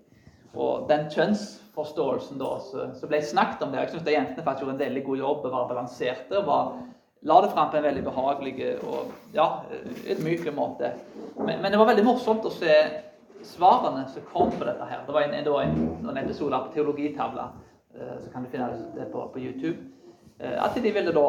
Og 0.53 0.87
den 0.89 1.09
kjønnsforståelsen 1.11 2.39
da, 2.39 2.53
som 2.63 3.11
ble 3.11 3.23
snakket 3.25 3.65
om 3.65 3.73
der 3.73 3.87
Jeg 3.87 3.95
syns 3.97 4.11
jentene 4.15 4.45
faktisk 4.45 4.67
gjorde 4.67 4.77
en 4.77 4.85
veldig 4.85 5.05
god 5.09 5.23
jobb 5.23 5.47
var 5.47 5.69
balanserte. 5.71 6.39
og 6.39 6.47
var, 6.47 6.73
La 7.23 7.41
det 7.41 7.53
fram 7.53 7.71
på 7.71 7.79
en 7.79 7.85
veldig 7.87 8.03
behagelig 8.03 8.55
og 8.83 9.11
ja, 9.35 9.63
ydmyk 10.11 10.49
måte. 10.55 10.93
Men, 11.37 11.61
men, 11.63 11.71
det 11.71 11.79
var 11.79 11.93
veldig 11.93 12.05
morsomt 12.07 12.47
å 12.47 12.51
se 12.51 12.75
svarene 13.45 14.07
som 14.09 14.23
kom 14.33 14.51
på 14.51 14.65
dette 14.65 14.87
her. 14.89 15.03
Det 15.07 15.13
var 15.13 15.23
en, 15.23 15.35
en, 15.35 16.09
en 16.09 16.17
episode 16.25 16.59
på 16.65 16.73
Teologitavla, 16.75 17.49
eh, 17.95 18.17
så 18.21 18.33
kan 18.33 18.45
du 18.45 18.51
finne 18.51 18.71
det 18.97 19.09
på, 19.13 19.29
på 19.33 19.39
YouTube. 19.39 19.79
Eh, 20.39 20.65
at 20.65 20.75
de 20.75 20.91
ville 20.91 21.13
da 21.13 21.29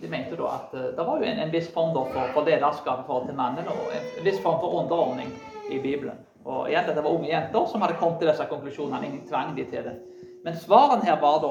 de 0.00 0.08
mente 0.08 0.36
da 0.36 0.54
at 0.56 0.74
eh, 0.74 0.90
det 0.96 1.04
var 1.04 1.20
jo 1.20 1.28
en, 1.28 1.38
en 1.44 1.52
viss 1.52 1.68
form 1.72 1.92
for, 1.94 2.32
for 2.34 2.48
lederskap 2.48 3.02
i 3.02 3.06
forhold 3.06 3.28
til 3.28 3.36
mannen, 3.36 3.68
og 3.68 3.92
en 3.96 4.24
viss 4.24 4.40
form 4.42 4.60
for 4.62 4.80
underordning 4.82 5.32
i 5.70 5.78
Bibelen. 5.78 6.16
Og 6.44 6.70
igjen, 6.70 6.86
Dette 6.88 7.04
var 7.04 7.12
unge 7.12 7.28
jenter 7.28 7.66
som 7.68 7.82
hadde 7.84 7.98
kommet 8.00 8.18
til 8.20 8.30
disse 8.30 8.46
konklusjonene. 8.48 9.06
Ingen 9.06 9.26
tvang 9.28 9.52
de 9.56 9.66
til 9.68 9.84
det. 9.84 9.98
Men 10.44 10.56
svaren 10.56 11.04
her 11.04 11.20
var 11.20 11.42
da 11.44 11.50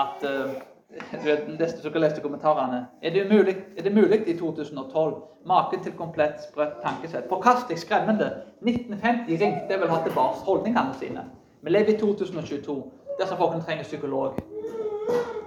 at 0.00 0.24
uh, 0.90 2.00
leste, 2.00 2.20
kommentarene. 2.20 2.86
Er 3.02 3.10
det, 3.10 3.26
mulig, 3.30 3.56
er 3.76 3.82
det 3.82 3.94
mulig 3.94 4.28
i 4.28 4.38
2012? 4.38 5.14
Maken 5.46 5.82
til 5.82 5.92
komplett 5.92 6.42
sprøtt 6.44 6.80
tankesett. 6.84 7.28
Forkastelig, 7.28 7.78
skremmende. 7.78 8.30
1950 8.60 9.40
ringte 9.40 9.80
vil 9.80 9.88
ha 9.88 10.02
tilbake 10.04 10.44
holdningene 10.44 10.94
sine. 10.98 11.24
Vi 11.62 11.70
lever 11.70 11.94
i 11.94 11.98
2022. 11.98 12.78
Disse 13.20 13.36
folkene 13.36 13.64
trenger 13.64 13.84
psykolog. 13.84 14.38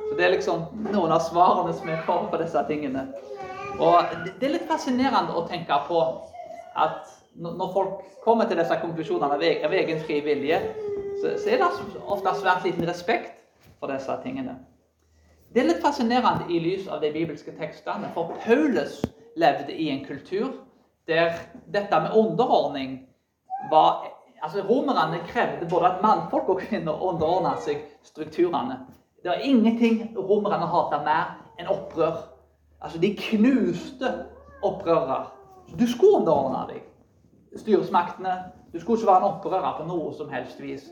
Så 0.10 0.18
Det 0.18 0.26
er 0.26 0.30
liksom 0.30 0.64
noen 0.92 1.12
av 1.12 1.22
svarene 1.24 1.74
som 1.74 1.90
er 1.90 2.02
for 2.06 2.28
på 2.32 2.38
disse 2.42 2.64
tingene. 2.68 3.08
Og 3.80 4.04
Det 4.40 4.48
er 4.48 4.58
litt 4.58 4.68
fascinerende 4.68 5.36
å 5.36 5.48
tenke 5.48 5.78
på 5.88 6.02
at 6.76 7.08
når 7.36 7.74
folk 7.74 8.02
kommer 8.24 8.46
til 8.46 8.60
disse 8.60 8.76
konklusjonene 8.82 9.38
av 9.66 9.74
egen 9.74 10.00
fri 10.00 10.20
vilje, 10.22 10.60
så 11.22 11.50
er 11.50 11.62
det 11.62 11.70
ofte 12.06 12.36
svært 12.42 12.66
liten 12.66 12.88
respekt 12.88 13.40
for 13.80 13.88
disse 13.88 14.18
tingene. 14.24 14.58
Det 15.54 15.60
er 15.60 15.68
litt 15.68 15.82
fascinerende 15.84 16.48
i 16.48 16.62
lys 16.64 16.86
av 16.88 17.02
de 17.04 17.10
bibelske 17.12 17.52
tekstene, 17.58 18.08
for 18.16 18.32
Paulus 18.46 19.02
levde 19.36 19.74
i 19.76 19.90
en 19.92 20.06
kultur 20.06 20.54
der 21.08 21.34
dette 21.74 22.00
med 22.00 22.16
underordning 22.16 22.94
var 23.72 24.06
altså 24.42 24.64
Romerne 24.64 25.20
krevde 25.28 25.68
både 25.70 25.90
at 25.90 26.00
mannfolk 26.02 26.50
og 26.50 26.62
kvinner 26.64 27.04
underordna 27.04 27.58
seg 27.60 27.84
strukturene. 28.04 28.80
Det 29.24 29.30
var 29.30 29.44
ingenting 29.44 30.16
romerne 30.16 30.72
hata 30.72 31.02
mer 31.04 31.36
enn 31.60 31.68
opprør. 31.68 32.24
Altså, 32.82 32.98
De 32.98 33.12
knuste 33.20 34.14
opprørere. 34.64 35.26
Du 35.80 35.84
skulle 35.88 36.24
underordne 36.24 36.64
deg 36.72 37.60
styresmaktene. 37.60 38.40
Du 38.74 38.80
skulle 38.80 39.00
ikke 39.00 39.12
være 39.12 39.26
en 39.26 39.34
opprører 39.34 39.78
på 39.78 39.88
noe 39.92 40.14
som 40.16 40.32
helst 40.32 40.64
vis. 40.64 40.88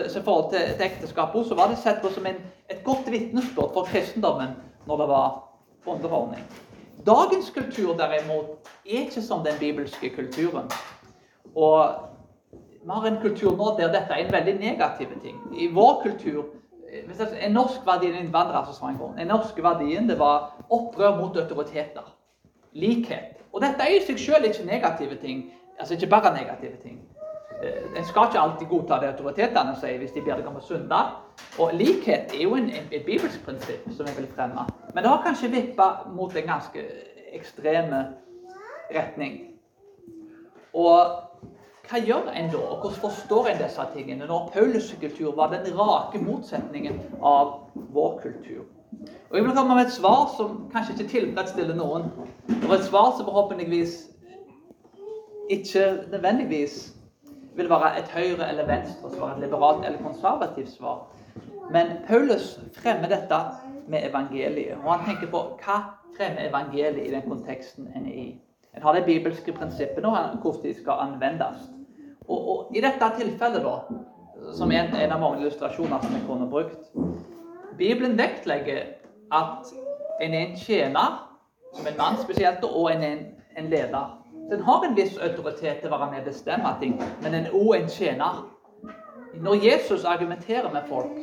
I 0.00 0.22
forhold 0.24 0.50
til, 0.52 0.74
til 0.76 0.86
ekteskapet 0.86 1.46
så 1.46 1.54
var 1.54 1.68
det 1.68 1.78
sett 1.78 2.00
på 2.02 2.10
som 2.12 2.26
en, 2.26 2.38
et 2.70 2.84
godt 2.84 3.10
vitnesbyrd 3.12 3.74
for 3.74 3.88
kristendommen 3.90 4.54
når 4.86 5.02
det 5.02 5.08
var 5.08 5.26
underordning. 5.86 6.44
Dagens 7.06 7.50
kultur 7.50 7.96
derimot 7.96 8.68
er 8.86 9.04
ikke 9.04 9.22
som 9.22 9.44
den 9.44 9.58
bibelske 9.60 10.10
kulturen. 10.14 10.70
Og 11.54 11.90
vi 12.52 12.90
har 12.90 13.06
en 13.06 13.20
kultur 13.22 13.56
nå 13.56 13.74
der 13.78 13.92
dette 13.92 14.14
er 14.14 14.24
en 14.24 14.32
veldig 14.32 14.54
negativ 14.60 15.08
ting. 15.22 15.38
I 15.58 15.68
vår 15.74 16.02
kultur 16.02 16.44
En 16.92 17.54
norsk 17.54 17.86
verdi 17.86 18.10
en 18.10 18.18
innvandrer 18.20 18.66
som 18.66 18.74
sa 18.76 18.88
en 18.90 18.98
gang, 19.00 19.14
en 19.20 19.30
norsk 19.32 19.56
verdien 19.64 20.08
det 20.08 20.18
var 20.20 20.50
opprør 20.68 21.14
mot 21.16 21.36
autoriteter. 21.40 22.04
Likhet. 22.72 23.38
Og 23.52 23.62
dette 23.64 23.80
er 23.80 23.96
i 23.96 24.02
seg 24.04 24.20
selv 24.20 24.44
ikke 24.44 24.66
negative 24.66 25.16
ting. 25.22 25.46
Altså 25.78 25.94
ikke 25.94 26.10
bare 26.12 26.34
negative 26.34 26.76
ting. 26.82 26.98
Eh, 27.62 27.98
en 27.98 28.04
skal 28.04 28.26
ikke 28.26 28.40
alltid 28.40 28.66
godta 28.66 28.98
det 29.00 29.12
autoritetene 29.12 29.76
sier 29.78 30.00
hvis 30.02 30.14
de 30.16 30.22
ber 30.26 30.40
deg 30.40 30.48
om 30.50 30.58
å 30.58 30.64
synde. 30.66 31.00
Og 31.62 31.74
likhet 31.78 32.34
er 32.34 32.42
jo 32.42 32.56
en, 32.58 32.70
et 32.74 33.04
bibelsk 33.06 33.44
prinsipp 33.46 33.86
som 33.94 34.08
jeg 34.08 34.16
vil 34.18 34.30
fremme. 34.34 34.66
Men 34.94 35.04
det 35.04 35.12
har 35.12 35.22
kanskje 35.22 35.52
vippa 35.52 35.88
mot 36.10 36.34
en 36.36 36.48
ganske 36.48 36.84
ekstreme 37.32 38.00
retning. 38.92 39.38
Og 40.74 41.20
hva 41.90 42.00
gjør 42.00 42.30
en 42.32 42.48
da, 42.50 42.58
og 42.58 42.82
hvordan 42.82 43.00
forstår 43.02 43.50
en 43.50 43.60
disse 43.60 43.84
tingene 43.94 44.26
når 44.26 44.50
Paulus' 44.54 44.92
kultur 45.00 45.34
var 45.36 45.52
den 45.52 45.66
rake 45.76 46.20
motsetningen 46.22 47.00
av 47.20 47.58
vår 47.74 48.18
kultur? 48.22 48.64
Og 49.30 49.36
Jeg 49.36 49.44
vil 49.44 49.54
komme 49.56 49.74
med 49.74 49.86
et 49.86 49.92
svar 49.92 50.30
som 50.36 50.66
kanskje 50.72 50.94
ikke 50.96 51.10
tilfredsstiller 51.10 51.76
noen. 51.76 52.10
Og 52.68 52.74
et 52.74 52.84
svar 52.84 53.14
som 53.16 53.26
forhåpentligvis 53.26 53.94
ikke 55.50 55.86
nødvendigvis 56.10 56.91
vil 57.56 57.70
være 57.70 57.98
et 57.98 58.08
høyre- 58.08 58.48
eller 58.48 58.66
venstre-svar, 58.66 59.34
et 59.34 59.40
liberalt 59.40 59.86
eller 59.86 60.02
konservativt 60.02 60.70
svar. 60.70 61.06
Men 61.70 61.86
Paulus 62.08 62.60
fremmer 62.76 63.08
dette 63.08 63.40
med 63.88 64.08
evangeliet. 64.10 64.78
Og 64.84 64.92
han 64.92 65.04
tenker 65.06 65.30
på 65.30 65.42
hva 65.64 65.78
fremmer 66.16 66.48
evangeliet 66.48 67.06
i 67.06 67.12
den 67.14 67.28
konteksten 67.28 67.88
en 67.96 68.06
er 68.06 68.12
i. 68.12 68.40
En 68.76 68.82
har 68.82 68.94
de 68.94 69.04
bibelske 69.04 69.52
prinsippene 69.52 70.08
og 70.08 70.38
hvordan 70.42 70.62
de 70.62 70.74
skal 70.74 70.92
anvendes. 71.00 71.68
Og, 72.28 72.48
og, 72.48 72.76
I 72.76 72.80
dette 72.80 73.10
tilfellet, 73.18 73.64
da, 73.64 73.76
som 74.56 74.72
er 74.72 74.84
en, 74.84 74.96
en 74.96 75.12
av 75.12 75.20
mange 75.20 75.40
illustrasjoner 75.40 76.00
som 76.02 76.14
jeg 76.14 76.24
kunne 76.26 76.48
brukt 76.50 76.92
Bibelen 77.78 78.18
vektlegger 78.18 78.82
at 79.32 79.70
en 80.22 80.34
er 80.34 80.46
en 80.46 80.56
tjener, 80.56 81.28
som 81.74 81.86
en 81.86 81.96
mann 81.98 82.18
spesielt, 82.20 82.64
og 82.64 82.92
en 82.92 83.02
er 83.02 83.12
en, 83.12 83.24
en 83.56 83.70
leder. 83.70 84.21
Den 84.52 84.62
har 84.62 84.84
en 84.84 84.96
viss 84.96 85.14
autoritet 85.16 85.78
til 85.80 85.88
å 85.88 85.96
være 85.96 86.10
med 86.10 86.18
og 86.20 86.26
bestemme 86.28 86.70
ting, 86.80 86.98
men 87.24 87.36
en 87.38 87.46
er 87.48 87.54
òg 87.56 87.70
en 87.78 87.86
tjener. 87.88 88.42
Når 89.40 89.64
Jesus 89.64 90.04
argumenterer 90.04 90.68
med 90.74 90.90
folk, 90.90 91.14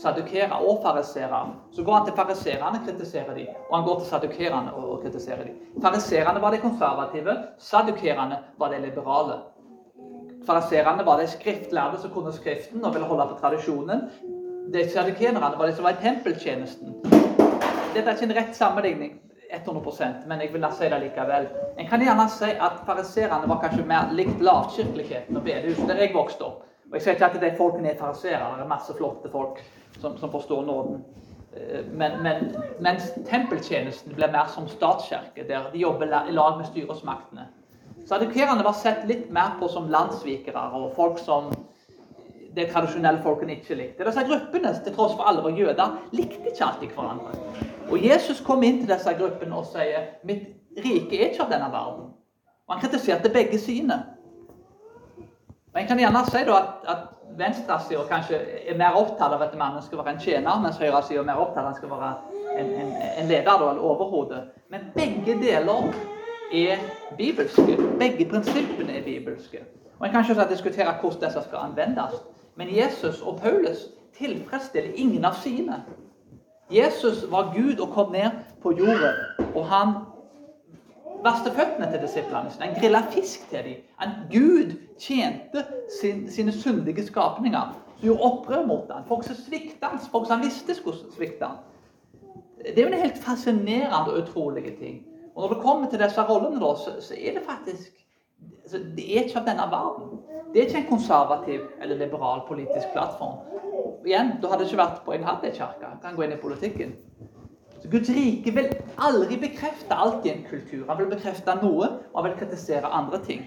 sadukerer 0.00 0.54
og 0.56 0.80
fariserer, 0.86 1.50
så 1.76 1.84
går 1.84 1.98
han 1.98 2.06
til 2.06 2.16
fariserene 2.16 2.80
og 2.80 2.88
kritiserer 2.88 3.36
dem, 3.36 3.52
og 3.66 3.76
han 3.76 3.84
går 3.90 4.00
til 4.00 4.08
sadukerene 4.14 4.72
og 4.72 5.04
kritiserer 5.04 5.44
dem. 5.50 5.60
Fariserene 5.84 6.40
var 6.40 6.56
de 6.56 6.62
konservative, 6.64 7.36
sadukerene 7.58 8.40
var 8.58 8.72
de 8.72 8.80
liberale. 8.86 9.38
Fariserene 10.48 11.04
var 11.04 11.20
de 11.20 11.28
skriftlærde 11.28 12.00
som 12.00 12.16
kunne 12.16 12.32
Skriften 12.32 12.84
og 12.84 12.94
ville 12.94 13.12
holde 13.12 13.28
på 13.34 13.40
tradisjonen. 13.42 14.08
De 14.72 14.88
sadukerene 14.90 15.44
var 15.44 15.66
de 15.66 15.76
som 15.76 15.84
var 15.84 15.98
i 15.98 16.04
tempeltjenesten. 16.08 17.02
Dette 17.92 18.06
er 18.08 18.14
ikke 18.16 18.30
en 18.32 18.38
rett 18.40 18.56
sammenligning, 18.56 19.18
100% 19.54 20.26
men 20.28 20.40
jeg 20.40 20.52
vil 20.52 20.60
la 20.60 20.70
si 20.76 20.88
det 20.88 21.00
likevel. 21.02 21.48
En 21.78 21.88
kan 21.88 22.02
gjerne 22.04 22.28
si 22.32 22.50
at 22.52 22.82
fariserene 22.86 23.48
var 23.48 23.60
kanskje 23.62 23.86
mer 23.88 24.12
likt 24.16 24.42
lavkirkeligheten 24.44 25.36
og 25.36 25.44
bedehuset 25.46 25.88
der 25.88 26.02
jeg 26.02 26.14
vokste 26.14 26.44
opp. 26.44 26.64
Og 26.88 26.96
Jeg 26.96 27.04
sier 27.04 27.16
ikke 27.18 27.26
at 27.26 27.40
de 27.40 27.56
folkene 27.56 27.90
er 27.90 27.98
fariserer, 28.00 28.56
det 28.56 28.64
er 28.64 28.68
masse 28.68 28.94
flotte 28.96 29.28
folk 29.32 29.60
som, 30.00 30.16
som 30.16 30.30
forstår 30.32 30.62
nåden. 30.64 31.02
Eh, 31.56 31.84
men, 31.92 32.22
men, 32.22 32.56
mens 32.80 33.10
tempeltjenesten 33.28 34.14
blir 34.16 34.32
mer 34.32 34.48
som 34.52 34.68
statskirke, 34.68 35.44
der 35.48 35.70
de 35.72 35.82
jobber 35.84 36.08
i 36.28 36.32
lag 36.32 36.56
med 36.56 36.66
styresmaktene. 36.70 37.48
Så 38.00 38.14
Sadukerene 38.14 38.64
var 38.64 38.72
sett 38.72 39.04
litt 39.08 39.28
mer 39.30 39.58
på 39.60 39.68
som 39.68 39.90
landssvikere 39.92 40.62
og 40.78 40.94
folk 40.96 41.18
som 41.20 41.50
de 42.58 42.66
tradisjonelle 42.72 43.22
folkene 43.22 43.56
ikke 43.56 43.78
likte. 43.78 44.04
Disse 44.06 44.24
gruppene, 44.28 44.74
til 44.84 44.94
tross 44.94 45.16
for 45.16 45.28
alle 45.30 45.42
var 45.44 45.56
jøder, 45.56 45.98
likte 46.12 46.50
ikke 46.50 46.64
alltid 46.66 46.94
hverandre. 46.94 47.34
Og 47.88 48.04
Jesus 48.04 48.40
kom 48.44 48.62
inn 48.62 48.82
til 48.82 48.90
disse 48.90 49.14
gruppene 49.18 49.58
og 49.58 49.68
sier 49.72 50.10
mitt 50.28 50.48
rike 50.84 51.18
er 51.18 51.30
ikke 51.30 51.46
av 51.46 51.52
denne 51.52 51.70
verden. 51.72 52.10
Og 52.68 52.74
Han 52.74 52.82
kritiserte 52.82 53.32
begge 53.32 53.58
syne. 53.58 54.02
Og 55.74 55.80
En 55.80 55.86
kan 55.86 55.98
gjerne 55.98 56.24
si 56.26 56.44
da 56.44 56.58
at, 56.58 56.74
at 56.88 57.06
venstresida 57.38 58.04
kanskje 58.10 58.38
er 58.68 58.76
mer 58.76 58.96
opptatt 58.98 59.32
av 59.32 59.42
at 59.42 59.56
mannen 59.58 59.82
skal 59.82 60.02
være 60.02 60.16
en 60.16 60.20
tjener, 60.20 60.60
mens 60.62 60.78
høyresida 60.80 61.22
er 61.22 61.28
mer 61.28 61.40
opptatt 61.42 61.64
av 61.64 61.70
at 61.70 61.72
han 61.72 61.80
skal 61.80 61.90
være 61.92 62.12
en, 62.58 62.70
en, 62.82 62.94
en 63.22 63.28
leder 63.28 63.50
da, 63.50 63.70
eller 63.70 63.84
overhode. 63.84 64.42
Men 64.70 64.88
begge 64.96 65.36
deler 65.40 65.92
er 66.52 66.82
bibelske. 67.16 67.76
Begge 68.00 68.26
prinsippene 68.30 68.98
er 68.98 69.04
bibelske. 69.04 69.64
Og 69.98 70.06
En 70.06 70.12
kan 70.12 70.24
ikke 70.24 70.50
diskutere 70.50 70.94
hvordan 71.00 71.24
disse 71.24 71.42
skal 71.46 71.58
anvendes, 71.58 72.18
men 72.58 72.76
Jesus 72.76 73.20
og 73.22 73.38
Paulus 73.40 73.86
tilfredsstiller 74.18 74.96
ingen 74.98 75.24
av 75.24 75.36
sine. 75.38 75.82
Jesus 76.70 77.22
var 77.30 77.52
Gud 77.54 77.78
og 77.78 77.92
kom 77.94 78.12
ned 78.12 78.30
på 78.62 78.72
jorden. 78.74 79.14
og 79.54 79.66
han 79.66 79.94
vaste 81.22 81.50
føttene 81.54 81.90
til 81.92 82.02
disiplene 82.02 82.50
sine. 82.50 82.66
Han 82.66 82.80
grilla 82.80 83.02
fisk 83.10 83.46
til 83.50 83.64
dem. 83.64 83.84
Han, 83.96 84.10
Gud 84.32 84.74
tjente 84.98 85.64
sin, 86.00 86.30
sine 86.30 86.52
syndige 86.52 87.06
skapninger, 87.06 87.78
som 87.98 88.08
gjorde 88.08 88.22
opprør 88.22 88.66
mot 88.66 88.90
ham. 88.92 89.06
Folk 89.08 89.24
som 89.24 89.38
svikta 89.38 89.92
ham, 89.92 90.02
folk 90.10 90.26
som 90.26 90.40
han 90.40 90.46
visste 90.46 90.74
skulle 90.74 90.98
svikte 91.16 91.44
ham. 91.44 91.62
Det 92.58 92.78
er 92.78 92.82
jo 92.88 92.92
en 92.92 93.00
helt 93.00 93.22
fascinerende 93.22 94.12
og 94.12 94.22
utrolige 94.22 94.76
ting. 94.76 95.06
Og 95.34 95.42
Når 95.42 95.54
det 95.54 95.62
kommer 95.62 95.90
til 95.90 96.02
disse 96.02 96.22
rollene, 96.22 96.60
da, 96.60 96.74
så, 96.76 96.96
så 97.00 97.14
er 97.14 97.38
det 97.38 97.42
faktisk 97.46 98.06
altså, 98.62 98.78
Det 98.78 99.04
er 99.16 99.24
ikke 99.24 99.38
av 99.38 99.46
denne 99.46 99.70
verden. 99.70 100.18
Det 100.58 100.64
er 100.64 100.68
ikke 100.68 100.78
en 100.78 100.98
konservativ 100.98 101.60
eller 101.82 101.96
liberal 101.96 102.40
politisk 102.48 102.86
plattform. 102.92 103.34
Igjen, 104.06 104.30
du 104.42 104.48
hadde 104.50 104.64
ikke 104.64 104.78
vært 104.80 104.96
på 105.04 105.12
en 105.14 105.22
Hadde-kirke. 105.22 105.90
Kan 106.02 106.16
gå 106.16 106.24
inn 106.24 106.32
i 106.34 106.38
politikken. 106.42 106.94
Så 107.78 107.90
Guds 107.92 108.08
rike 108.10 108.50
vil 108.56 108.72
aldri 108.98 109.36
bekrefte 109.38 109.94
alt 109.94 110.24
i 110.26 110.32
en 110.32 110.40
kultur. 110.48 110.80
Han 110.88 110.98
vil 110.98 111.12
bekrefte 111.12 111.54
noe, 111.60 111.86
og 112.10 112.16
han 112.18 112.26
vil 112.26 112.34
kritisere 112.40 112.90
andre 112.90 113.20
ting. 113.28 113.44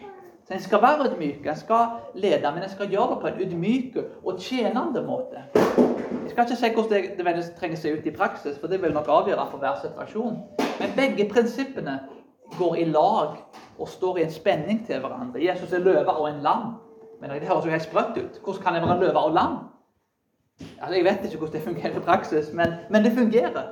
Så 0.48 0.54
En 0.54 0.64
skal 0.64 0.82
være 0.82 1.10
ydmyk, 1.10 1.46
en 1.46 1.56
skal 1.60 1.98
lede, 2.16 2.52
men 2.54 2.64
en 2.64 2.70
skal 2.70 2.88
gjøre 2.88 3.10
det 3.10 3.18
på 3.22 3.28
en 3.28 3.42
ydmyk 3.44 3.98
og 4.24 4.40
tjenende 4.40 5.04
måte. 5.04 5.44
Jeg 5.56 6.30
skal 6.30 6.44
ikke 6.46 6.56
se 6.56 6.70
hvordan 6.74 7.18
det, 7.18 7.26
det 7.26 7.44
trenger 7.60 7.82
seg 7.82 7.98
ut 7.98 8.08
i 8.08 8.14
praksis, 8.16 8.56
for 8.60 8.68
det 8.72 8.80
vil 8.82 8.94
nok 8.94 9.10
avgjøre 9.10 9.50
for 9.52 9.58
hver 9.58 9.82
situasjon. 9.82 10.40
Men 10.80 10.96
begge 10.96 11.28
prinsippene 11.34 11.98
går 12.58 12.76
i 12.76 12.88
lag 12.88 13.36
og 13.80 13.92
står 13.98 14.18
i 14.18 14.24
en 14.24 14.32
spenning 14.32 14.86
til 14.88 15.04
hverandre. 15.04 15.44
Jesus 15.44 15.74
er 15.74 15.84
løve 15.84 16.16
og 16.16 16.30
en 16.30 16.42
lam. 16.48 16.72
Men 17.22 17.30
Det 17.30 17.48
høres 17.48 17.66
jo 17.66 17.72
helt 17.72 17.84
sprøtt 17.84 18.18
ut. 18.18 18.40
Hvordan 18.44 18.64
kan 18.64 18.76
jeg 18.76 18.84
være 18.84 19.00
løve 19.00 19.20
og 19.20 19.34
lam? 19.34 19.58
Altså, 20.82 20.96
jeg 20.96 21.06
vet 21.06 21.26
ikke 21.26 21.38
hvordan 21.38 21.54
det 21.54 21.62
fungerer 21.62 21.98
i 21.98 22.06
praksis, 22.06 22.54
men, 22.54 22.74
men 22.90 23.04
det 23.04 23.12
fungerer. 23.12 23.68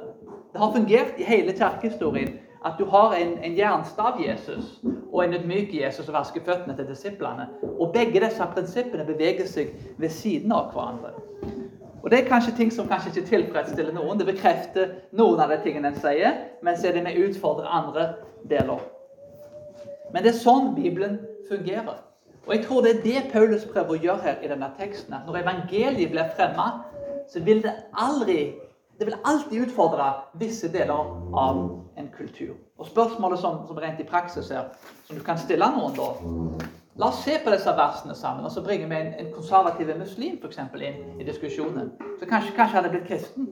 Det 0.53 0.61
har 0.61 0.71
fungert 0.75 1.13
i 1.17 1.23
hele 1.23 1.53
kirkehistorien 1.53 2.39
at 2.65 2.73
du 2.79 2.85
har 2.85 3.13
en, 3.13 3.37
en 3.43 3.57
jernstav 3.57 4.19
Jesus 4.27 4.81
og 5.11 5.25
en 5.25 5.33
ydmyk 5.33 5.73
Jesus 5.73 6.05
som 6.05 6.13
vasker 6.13 6.43
føttene 6.45 6.75
til 6.75 6.87
disiplene. 6.87 7.47
Og 7.79 7.93
begge 7.93 8.19
disse 8.19 8.47
prinsippene 8.53 9.05
beveger 9.05 9.47
seg 9.47 9.71
ved 9.97 10.09
siden 10.09 10.51
av 10.51 10.73
hverandre. 10.73 11.13
Og 12.03 12.11
Det 12.11 12.19
er 12.19 12.27
kanskje 12.27 12.55
ting 12.57 12.73
som 12.73 12.87
kanskje 12.87 13.09
ikke 13.13 13.29
tilfredsstiller 13.29 13.93
noen. 13.93 14.19
Det 14.19 14.27
bekrefter 14.27 14.93
noen 15.11 15.39
av 15.39 15.51
de 15.51 15.59
tingene 15.63 15.91
en 15.91 15.99
sier, 15.99 16.35
men 16.63 16.77
så 16.77 16.89
er 16.89 16.97
det 16.97 17.03
med 17.03 17.17
utfordrer 17.17 17.67
andre 17.67 18.13
deler. 18.49 18.83
Men 20.13 20.23
det 20.23 20.33
er 20.33 20.39
sånn 20.39 20.73
Bibelen 20.75 21.19
fungerer. 21.49 22.08
Og 22.49 22.55
jeg 22.55 22.65
tror 22.65 22.81
det 22.81 22.95
er 22.95 23.01
det 23.03 23.31
Paulus 23.31 23.65
prøver 23.69 23.93
å 23.93 24.03
gjøre 24.03 24.21
her 24.23 24.39
i 24.41 24.49
denne 24.49 24.71
teksten. 24.79 25.13
At 25.13 25.27
når 25.27 25.43
evangeliet 25.43 26.09
blir 26.09 26.31
fremma, 26.33 26.65
så 27.29 27.43
vil 27.45 27.61
det 27.61 27.75
aldri 27.93 28.55
det 28.99 29.05
vil 29.07 29.19
alltid 29.23 29.61
utfordre 29.63 30.05
visse 30.41 30.67
deler 30.73 31.13
av 31.37 31.59
en 31.97 32.09
kultur. 32.17 32.57
Og 32.77 32.89
Spørsmålet 32.89 33.39
som, 33.39 33.61
som 33.67 33.77
rent 33.79 34.01
i 34.01 34.07
praksis 34.07 34.49
her, 34.51 34.73
som 35.07 35.15
du 35.15 35.23
kan 35.23 35.39
stille 35.39 35.69
noen 35.77 35.95
da 35.95 36.09
La 36.99 37.07
oss 37.07 37.21
se 37.23 37.37
på 37.39 37.51
disse 37.53 37.71
versene 37.77 38.11
sammen, 38.17 38.43
og 38.43 38.51
så 38.51 38.59
bringer 38.65 38.89
vi 38.91 38.97
en, 38.97 39.13
en 39.21 39.29
konservativ 39.31 39.93
muslim 39.95 40.33
for 40.41 40.49
eksempel, 40.49 40.81
inn 40.83 41.21
i 41.21 41.23
diskusjonen. 41.23 41.93
Så 42.19 42.27
kanskje, 42.27 42.51
kanskje 42.57 42.75
hadde 42.75 42.91
blitt 42.91 43.05
kristen. 43.07 43.45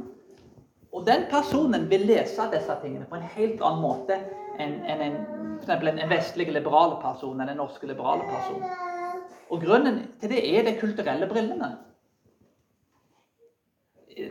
Og 0.93 1.03
den 1.07 1.25
personen 1.29 1.89
vil 1.89 2.05
lese 2.07 2.47
disse 2.53 2.77
tingene 2.81 3.05
på 3.09 3.17
en 3.17 3.25
helt 3.35 3.61
annen 3.61 3.83
måte 3.83 4.19
enn 4.57 4.77
en, 4.87 5.01
en, 5.03 5.17
en, 5.67 5.99
en 5.99 6.09
vestlig 6.09 6.47
liberale 6.53 6.97
person 7.01 7.35
eller 7.35 7.53
en 7.53 7.61
norsk 7.63 7.83
liberale 7.89 8.23
person. 8.29 8.63
Og 9.49 9.61
Grunnen 9.63 9.99
til 10.21 10.31
det 10.31 10.41
er 10.47 10.65
de 10.67 10.77
kulturelle 10.79 11.27
brillene 11.29 11.75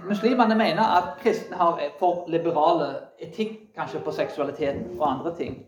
muslimene 0.04 0.54
mener 0.54 0.82
at 0.82 1.18
kristne 1.22 1.56
har 1.56 1.80
for 1.98 2.24
liberale 2.28 2.88
etikk 3.22 3.58
kanskje 3.76 4.02
på 4.04 4.14
seksualitet 4.14 4.82
og 4.98 5.06
andre 5.10 5.34
ting. 5.36 5.60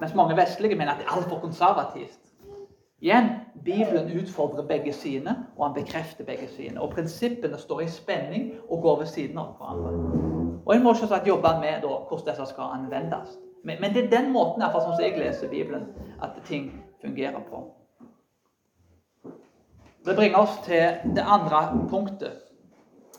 Mens 0.00 0.14
mange 0.14 0.36
vestlige 0.36 0.76
mener 0.76 0.92
at 0.92 1.00
det 1.00 1.06
er 1.08 1.16
altfor 1.16 1.40
konservativt. 1.40 2.25
Igjen, 3.00 3.28
Bibelen 3.64 4.20
utfordrer 4.20 4.66
begge 4.66 4.92
sine, 4.92 5.36
og 5.56 5.66
han 5.66 5.74
bekrefter 5.74 6.24
begge 6.24 6.48
sine. 6.48 6.80
Og 6.80 6.90
prinsippene 6.90 7.58
står 7.58 7.80
i 7.80 7.88
spenning 7.88 8.52
og 8.68 8.82
går 8.82 8.98
ved 8.98 9.06
siden 9.06 9.38
av 9.38 9.52
hverandre. 9.58 10.22
Og 10.66 10.74
En 10.74 10.82
må 10.82 10.94
selvsagt 10.94 11.28
jobbe 11.28 11.52
med 11.60 11.82
da, 11.82 11.98
hvordan 12.08 12.28
disse 12.30 12.46
skal 12.52 12.72
anvendes. 12.78 13.36
Men, 13.64 13.80
men, 13.80 13.94
det 13.94 14.04
er 14.04 14.20
den 14.20 14.32
måten 14.32 14.62
derfor, 14.62 14.80
som 14.80 15.02
jeg 15.02 15.18
leser 15.18 15.50
Bibelen, 15.50 15.86
at 16.22 16.30
ting 16.44 16.84
fungerer 17.00 17.40
på. 17.50 17.64
Det 20.06 20.16
bringer 20.16 20.38
oss 20.38 20.58
til 20.64 21.14
det 21.16 21.24
andre 21.26 21.86
punktet 21.90 22.32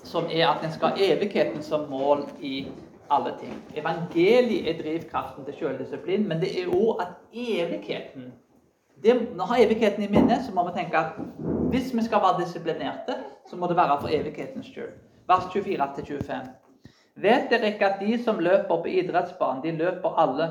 som 0.03 0.25
er 0.31 0.47
at 0.47 0.63
en 0.63 0.71
skal 0.71 0.95
ha 0.95 1.03
evigheten 1.03 1.63
som 1.63 1.89
mål 1.89 2.23
i 2.39 2.67
alle 3.11 3.33
ting. 3.39 3.53
Evangeliet 3.75 4.69
er 4.69 4.81
drivkraften 4.81 5.45
til 5.45 5.53
selvdisiplin, 5.59 6.27
men 6.27 6.39
det 6.41 6.53
er 6.61 6.71
òg 6.71 7.01
at 7.01 7.07
evigheten 7.33 8.31
det, 9.03 9.13
har 9.39 9.57
evigheten 9.57 10.03
i 10.03 10.09
minne, 10.11 10.43
så 10.43 10.53
må 10.53 10.63
vi 10.67 10.77
tenke 10.79 10.97
at 10.97 11.19
hvis 11.71 11.93
vi 11.95 12.03
skal 12.03 12.21
være 12.23 12.41
disiplinerte, 12.45 13.17
så 13.49 13.55
må 13.55 13.67
det 13.67 13.77
være 13.77 13.99
for 14.01 14.07
evighetens 14.11 14.65
skyld. 14.65 14.95
Vers 15.27 15.43
24-25. 15.55 16.47
Vet 17.15 17.49
dere 17.49 17.73
ikke 17.73 17.85
at 17.85 18.01
de 18.01 18.23
som 18.23 18.39
løper 18.39 18.81
på 18.81 18.87
idrettsbanen, 18.87 19.63
de 19.63 19.71
løper 19.71 20.19
alle, 20.21 20.49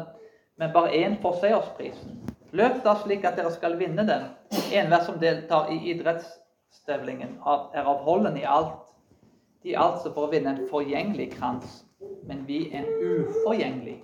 men 0.59 0.73
bare 0.73 0.95
én 0.95 1.21
får 1.23 1.38
seiersprisen. 1.41 2.19
Løp 2.53 2.83
da 2.85 2.95
slik 3.03 3.25
at 3.25 3.37
dere 3.37 3.53
skal 3.53 3.79
vinne 3.79 4.07
den. 4.07 4.29
Enhver 4.73 5.05
som 5.05 5.19
deltar 5.21 5.71
i 5.73 5.79
idrettsstevlingen, 5.93 7.38
er 7.75 7.83
avholden 7.83 8.37
i 8.37 8.45
alt. 8.47 8.83
De 9.62 9.75
er 9.75 9.83
altså 9.83 10.12
for 10.15 10.26
å 10.26 10.31
vinne 10.31 10.53
en 10.55 10.69
forgjengelig 10.71 11.33
krans, 11.37 11.85
men 12.26 12.45
vi 12.47 12.69
en 12.75 12.87
uforgjengelig. 12.87 13.99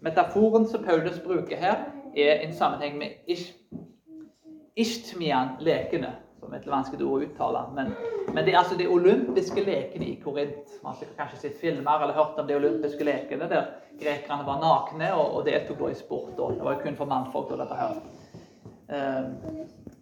Metaforen 0.00 0.66
som 0.68 0.84
Paulus 0.84 1.20
bruker 1.22 1.56
her, 1.56 1.84
er 2.16 2.44
en 2.44 2.54
sammenheng 2.54 2.98
med 2.98 3.30
ish, 3.30 3.52
Ishtmian-lekene 4.76 6.14
som 6.44 6.52
er 6.52 6.60
et 6.60 6.68
vanskelig 6.68 7.06
ord 7.06 7.22
å 7.22 7.28
uttale. 7.28 7.62
Men, 7.76 7.92
men, 8.32 8.44
det 8.44 8.52
er 8.52 8.60
altså 8.60 8.76
de 8.78 8.88
olympiske 8.90 9.64
lekene 9.64 10.10
i 10.10 10.16
Korint. 10.22 10.76
Man 10.84 10.98
har 10.98 11.14
kanskje 11.18 11.40
sett 11.40 11.60
filmer 11.60 12.04
eller 12.04 12.16
hørt 12.16 12.38
om 12.40 12.48
de 12.48 12.58
olympiske 12.58 13.06
lekene 13.06 13.48
der 13.50 13.70
grekerne 14.00 14.46
var 14.46 14.60
nakne 14.62 15.12
og, 15.16 15.38
og 15.38 15.48
deltok 15.48 15.86
i 15.90 15.96
sport. 15.98 16.34
Og 16.38 16.58
det 16.58 16.66
var 16.66 16.76
jo 16.76 16.84
kun 16.84 16.98
for 17.00 17.10
mannfolk. 17.10 17.54
Og 17.54 17.62
dette 17.62 17.78
her. 17.80 17.96
Um, 18.84 19.30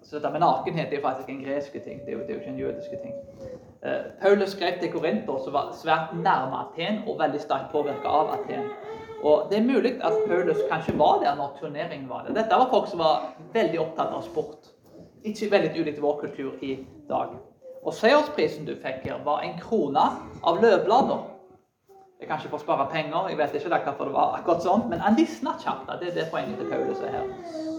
så 0.02 0.18
dette 0.18 0.32
med 0.34 0.42
nakenhet 0.42 0.92
er 0.92 1.04
faktisk 1.04 1.30
en 1.30 1.44
gresk 1.44 1.76
ting. 1.84 2.02
Det 2.02 2.10
er 2.10 2.18
jo, 2.18 2.24
det 2.26 2.30
er 2.30 2.34
jo 2.34 2.40
ikke 2.40 2.54
en 2.56 2.62
jødisk 2.64 2.96
ting. 3.04 3.14
Uh, 3.82 4.00
Paulus 4.22 4.56
skrev 4.56 4.80
til 4.80 4.90
Korinter, 4.92 5.38
som 5.44 5.54
var 5.54 5.70
svært 5.78 6.16
nærme 6.18 6.64
Aten 6.64 7.04
og 7.06 7.20
veldig 7.22 7.40
sterkt 7.42 7.70
påvirka 7.74 8.10
av 8.10 8.34
Aten. 8.40 8.72
Og 9.22 9.46
Det 9.50 9.58
er 9.58 9.66
mulig 9.66 9.92
at 10.02 10.12
Paulus 10.26 10.58
kanskje 10.70 10.98
var 10.98 11.20
der 11.22 11.34
når 11.38 11.56
turneringen 11.60 12.08
var 12.08 12.24
der. 12.26 12.34
Dette 12.34 12.58
var 12.58 12.70
folk 12.70 12.88
som 12.90 12.98
var 12.98 13.28
veldig 13.54 13.80
opptatt 13.80 14.14
av 14.14 14.22
sport. 14.26 14.72
Ikke 15.24 15.50
veldig 15.50 15.80
ulikt 15.80 16.02
vår 16.02 16.16
kultur 16.20 16.52
i 16.62 16.78
dag. 17.08 17.36
Og 17.82 17.94
seiersprisen 17.94 18.66
du 18.66 18.74
fikk 18.82 19.06
her, 19.06 19.22
var 19.24 19.42
en 19.42 19.54
krone 19.58 20.02
av 20.42 20.58
løvblader. 20.62 21.22
Det 22.22 22.28
er 22.28 22.30
kanskje 22.30 22.50
for 22.50 22.60
å 22.60 22.62
spare 22.62 22.84
penger, 22.90 23.30
jeg 23.30 23.38
vet 23.38 23.54
ikke 23.58 23.78
hvorfor 23.82 24.06
det 24.06 24.14
var 24.14 24.36
akkurat 24.36 24.62
sånn, 24.62 24.84
men 24.90 25.00
han 25.02 25.16
visna 25.18 25.56
kjapt. 25.58 25.88
Det 25.98 26.12
er 26.12 26.18
det 26.20 26.28
poenget 26.30 26.60
til 26.60 26.68
Paulus 26.70 27.00
er 27.02 27.16
her. 27.16 27.32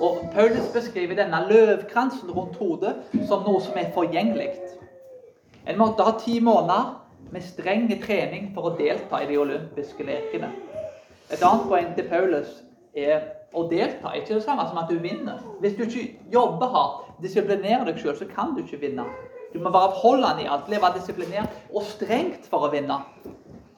Og 0.04 0.26
Paulus 0.34 0.68
beskriver 0.74 1.16
denne 1.16 1.40
løvkransen 1.48 2.32
rundt 2.36 2.60
hodet 2.60 2.98
som 3.30 3.48
noe 3.48 3.62
som 3.64 3.80
er 3.80 3.94
forgjengelig. 3.96 4.50
En 5.64 5.80
måtte 5.80 6.04
ha 6.04 6.16
ti 6.20 6.42
måneder 6.44 6.92
med 7.32 7.48
streng 7.48 7.88
trening 8.04 8.52
for 8.56 8.68
å 8.68 8.76
delta 8.76 9.24
i 9.24 9.30
de 9.32 9.40
olympiske 9.40 10.04
lekene. 10.08 10.52
Et 11.32 11.44
annet 11.44 11.68
poeng 11.70 11.94
til 11.96 12.10
Paulus 12.10 12.64
er 12.96 13.24
å 13.54 13.68
delta. 13.70 14.12
Ikke 14.18 14.36
det 14.36 14.44
samme 14.46 14.66
som 14.70 14.80
at 14.82 14.92
du 14.92 14.98
vinner. 15.02 15.40
Hvis 15.62 15.78
du 15.78 15.86
ikke 15.86 16.08
jobber 16.34 16.74
hardt, 16.74 17.14
disiplinerer 17.24 17.86
deg 17.88 18.02
sjøl, 18.02 18.18
så 18.18 18.28
kan 18.30 18.54
du 18.56 18.64
ikke 18.64 18.82
vinne. 18.82 19.06
Du 19.54 19.60
må 19.62 19.70
være 19.70 19.92
avholdende 19.92 20.44
i 20.44 20.50
alt, 20.50 20.70
leve 20.70 20.90
disiplinert 20.96 21.54
og 21.72 21.86
strengt 21.86 22.48
for 22.50 22.66
å 22.66 22.72
vinne. 22.74 23.00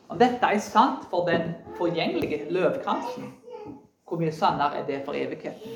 Om 0.10 0.20
dette 0.22 0.48
er 0.48 0.62
sant 0.64 1.04
for 1.12 1.28
den 1.28 1.52
forgjengelige 1.80 2.46
løvkransen, 2.54 3.34
hvor 4.06 4.22
mye 4.22 4.32
sannere 4.32 4.80
er 4.80 4.88
det 4.88 5.02
for 5.06 5.18
evigheten? 5.18 5.76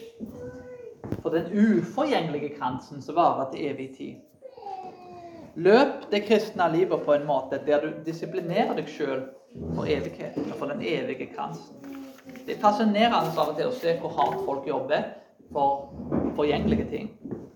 For 1.23 1.33
den 1.33 1.49
uforgjengelige 1.51 2.53
kransen 2.55 3.01
som 3.01 3.17
varer 3.17 3.49
til 3.51 3.65
evig 3.71 3.89
tid. 3.97 4.19
Løp 5.59 6.05
det 6.11 6.23
kristne 6.27 6.69
livet 6.71 7.01
på 7.03 7.15
en 7.15 7.25
måte 7.27 7.59
der 7.65 7.81
du 7.83 7.89
disiplinerer 8.05 8.77
deg 8.77 8.87
sjøl 8.93 9.25
for 9.75 9.85
evigheten 9.89 10.51
og 10.51 10.57
for 10.57 10.71
den 10.71 10.81
evige 10.81 11.29
kransen. 11.35 11.75
Det 12.45 12.55
er 12.55 12.61
fascinerende 12.61 13.33
av 13.37 13.51
og 13.51 13.57
til 13.57 13.69
å 13.69 13.75
se 13.77 13.95
hvor 14.01 14.13
hardt 14.17 14.43
folk 14.45 14.67
jobber 14.67 15.07
for 15.53 15.89
forgjengelige 16.37 16.89
ting. 16.89 17.09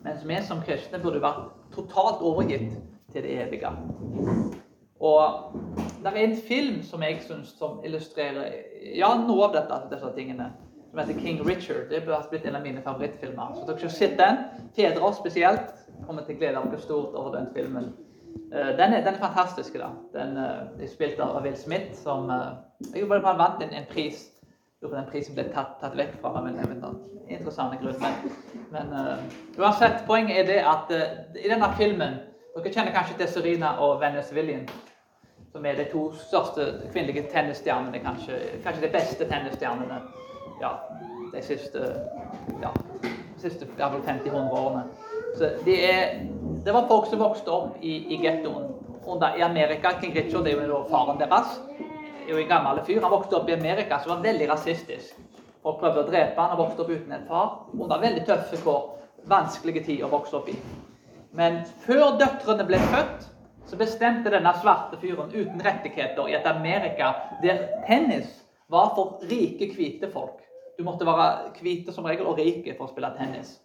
Mens 0.04 0.26
vi 0.28 0.40
som 0.44 0.62
kristne 0.66 1.00
burde 1.02 1.22
vært 1.24 1.46
totalt 1.76 2.22
overgitt 2.26 2.74
til 3.14 3.26
det 3.26 3.38
evige. 3.46 3.72
Og 5.04 5.54
det 6.04 6.12
er 6.12 6.20
en 6.24 6.38
film 6.48 6.82
som 6.84 7.04
jeg 7.04 7.22
syns 7.28 7.56
illustrerer 7.86 8.54
ja, 8.96 9.14
noe 9.20 9.48
av 9.48 9.58
dette, 9.58 9.80
disse 9.92 10.12
tingene. 10.16 10.52
Som 10.90 11.02
heter 11.02 11.20
King 11.20 11.42
Richard. 11.48 11.90
Det 11.90 12.04
har 12.06 12.28
blitt 12.30 12.46
en 12.46 12.56
av 12.56 12.64
mine 12.64 12.84
favorittfilmer. 12.86 13.56
Så 13.58 13.66
dere 13.68 13.80
skal 13.82 13.94
se 13.98 14.10
den. 14.20 14.42
Fedre 14.76 15.14
spesielt 15.18 15.72
kommer 16.06 16.26
til 16.26 16.36
å 16.36 16.42
glede 16.42 16.66
dere 16.68 16.82
stort 16.84 17.16
over 17.18 17.34
den 17.38 17.50
filmen. 17.56 17.90
Eh, 18.54 18.72
den 18.78 18.94
er, 18.94 19.02
den 19.06 19.16
er 19.16 19.20
fantastisk. 19.20 19.74
da. 19.80 19.92
Den 20.14 20.38
er 20.38 20.88
spilt 20.92 21.20
av 21.20 21.42
Will 21.44 21.58
Smith, 21.58 21.96
som 22.04 22.32
jeg 22.94 23.10
bare 23.10 23.38
vant 23.38 23.64
en, 23.64 23.74
en 23.74 23.90
pris 23.90 24.30
Lurer 24.84 24.98
den 25.00 25.06
prisen 25.08 25.36
ble 25.38 25.46
tatt, 25.54 25.78
tatt 25.80 25.94
vekk 25.96 26.18
fra 26.20 26.42
men 26.44 26.58
interessante 27.32 27.78
grunn. 27.80 28.02
Men, 28.02 28.18
men 28.74 28.90
uh, 28.92 29.22
uansett, 29.56 30.02
poenget 30.08 30.42
er 30.42 30.50
det 30.50 30.58
at 30.68 30.92
uh, 30.92 31.38
i 31.40 31.48
denne 31.48 31.70
filmen 31.78 32.18
Dere 32.54 32.70
kjenner 32.70 32.94
kanskje 32.94 33.16
til 33.18 33.30
Serena 33.32 33.72
og 33.82 33.96
Venus 34.02 34.28
Williams, 34.36 34.74
som 35.50 35.64
er 35.66 35.80
de 35.80 35.88
to 35.90 36.04
største 36.20 36.68
kvinnelige 36.92 37.24
tennisstjernene, 37.32 38.02
kanskje, 38.04 38.36
kanskje 38.62 38.84
de 38.84 38.92
beste 38.94 39.26
tennisstjernene 39.26 39.98
ja, 40.62 40.70
de 41.34 41.42
siste 41.42 41.88
ja, 42.62 42.70
siste 43.42 43.66
50-100 43.80 44.54
årene. 44.60 44.84
Så 45.38 45.50
de 45.66 45.76
er, 45.86 46.20
det 46.66 46.74
var 46.76 46.88
folk 46.88 47.10
som 47.10 47.22
vokste 47.24 47.52
opp 47.52 47.82
i, 47.82 47.98
i 48.14 48.20
gettoen 48.22 48.70
i 49.38 49.42
Amerika. 49.42 49.96
King 50.02 50.14
Richard 50.16 50.48
er 50.48 50.62
jo 50.68 50.84
faren 50.90 51.20
deres 51.20 51.58
er 52.24 52.32
jo 52.32 52.40
en 52.40 52.50
gammel 52.50 52.82
fyr. 52.86 53.02
Han 53.04 53.12
vokste 53.12 53.38
opp 53.38 53.50
i 53.50 53.58
Amerika, 53.58 54.00
som 54.00 54.16
var 54.16 54.24
veldig 54.24 54.50
rasistisk. 54.52 55.20
Og 55.64 55.80
prøvde 55.80 56.04
å 56.04 56.08
drepe 56.08 56.40
han 56.42 56.56
og 56.56 56.66
vokste 56.66 56.84
opp 56.84 56.92
uten 56.92 57.16
en 57.16 57.28
far. 57.28 57.52
Under 57.74 58.02
veldig 58.02 58.26
tøffe 58.28 58.60
kår. 58.64 58.90
Vanskelige 59.32 59.86
tid 59.88 60.04
å 60.04 60.12
vokse 60.12 60.36
opp 60.40 60.50
i. 60.52 60.58
Men 61.34 61.62
før 61.86 62.18
døtrene 62.20 62.66
ble 62.68 62.80
født, 62.92 63.30
så 63.68 63.80
bestemte 63.80 64.32
denne 64.34 64.52
svarte 64.60 65.00
fyren 65.02 65.32
uten 65.32 65.62
rettigheter 65.64 66.28
i 66.30 66.36
et 66.36 66.48
Amerika 66.50 67.14
der 67.42 67.62
tennis 67.88 68.28
var 68.70 68.92
for 68.98 69.24
rike, 69.30 69.72
hvite 69.74 70.10
folk. 70.12 70.42
Du 70.78 70.84
måtte 70.84 71.08
være 71.08 71.54
hvite 71.62 71.94
som 71.96 72.06
regel 72.06 72.28
og 72.28 72.42
rike 72.42 72.76
for 72.76 72.88
å 72.90 72.92
spille 72.92 73.14
tennis. 73.18 73.56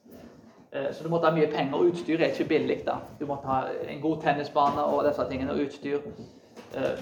Eh, 0.72 0.92
så 0.92 1.04
du 1.04 1.10
måtte 1.10 1.26
ha 1.26 1.34
mye 1.34 1.50
penger. 1.52 1.74
og 1.74 1.92
Utstyr 1.92 2.20
er 2.20 2.32
ikke 2.32 2.48
billig. 2.48 2.82
da. 2.86 2.98
Du 3.20 3.26
måtte 3.26 3.46
ha 3.46 3.62
en 3.88 4.00
god 4.00 4.22
tennisbane 4.22 4.84
og 4.84 5.04
disse 5.08 5.24
tingene. 5.30 5.52
og 5.52 5.58
utstyr. 5.58 5.98
Eh, 6.74 6.98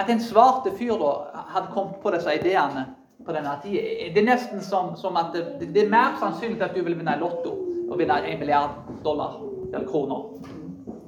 at 0.00 0.10
en 0.10 0.20
svarte 0.20 0.72
fyr 0.78 0.96
da 0.98 1.12
hadde 1.54 1.72
kommet 1.72 2.00
på 2.02 2.10
disse 2.10 2.34
ideene 2.34 2.86
på 3.26 3.32
denne 3.32 3.50
tida 3.62 3.82
Det 4.14 4.18
er 4.18 4.26
nesten 4.26 4.60
som, 4.60 4.96
som 4.96 5.16
at 5.16 5.26
det, 5.34 5.74
det, 5.74 5.84
er 5.84 5.90
mer 5.90 6.16
sannsynlig 6.18 6.62
at 6.62 6.74
du 6.74 6.82
vil 6.82 6.98
vinne 6.98 7.18
Lotto 7.20 7.52
og 7.90 7.98
vinne 7.98 8.16
en 8.26 8.38
milliard 8.38 8.70
dollar 9.04 9.36
eller 9.74 9.86
kroner. 9.86 10.24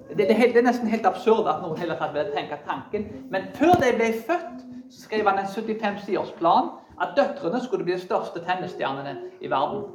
Det, 0.08 0.28
det, 0.28 0.36
det 0.36 0.56
er, 0.56 0.62
nesten 0.62 0.88
helt 0.88 1.06
absurd 1.06 1.48
at 1.48 1.62
noen 1.62 1.78
heller 1.78 1.96
tatt 1.96 2.14
vil 2.14 2.30
tenke 2.36 2.58
tanken. 2.66 3.06
Men 3.30 3.48
før 3.54 3.72
de 3.80 3.94
ble 3.96 4.12
født, 4.26 4.62
skrev 4.92 5.28
han 5.28 5.38
en 5.38 5.48
75-siders 5.48 6.34
plan 6.38 6.68
at 7.00 7.16
døtrene 7.16 7.60
skulle 7.64 7.84
bli 7.84 7.96
de 7.96 8.00
største 8.00 8.44
tennisstjernene 8.44 9.16
i 9.40 9.50
verden. 9.50 9.86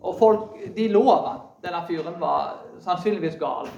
Og 0.00 0.18
folk 0.18 0.58
de 0.76 0.88
av 0.96 1.26
han. 1.28 1.46
Denne 1.64 1.80
fyren 1.88 2.20
var 2.20 2.60
sannsynligvis 2.80 3.36
gal 3.40 3.68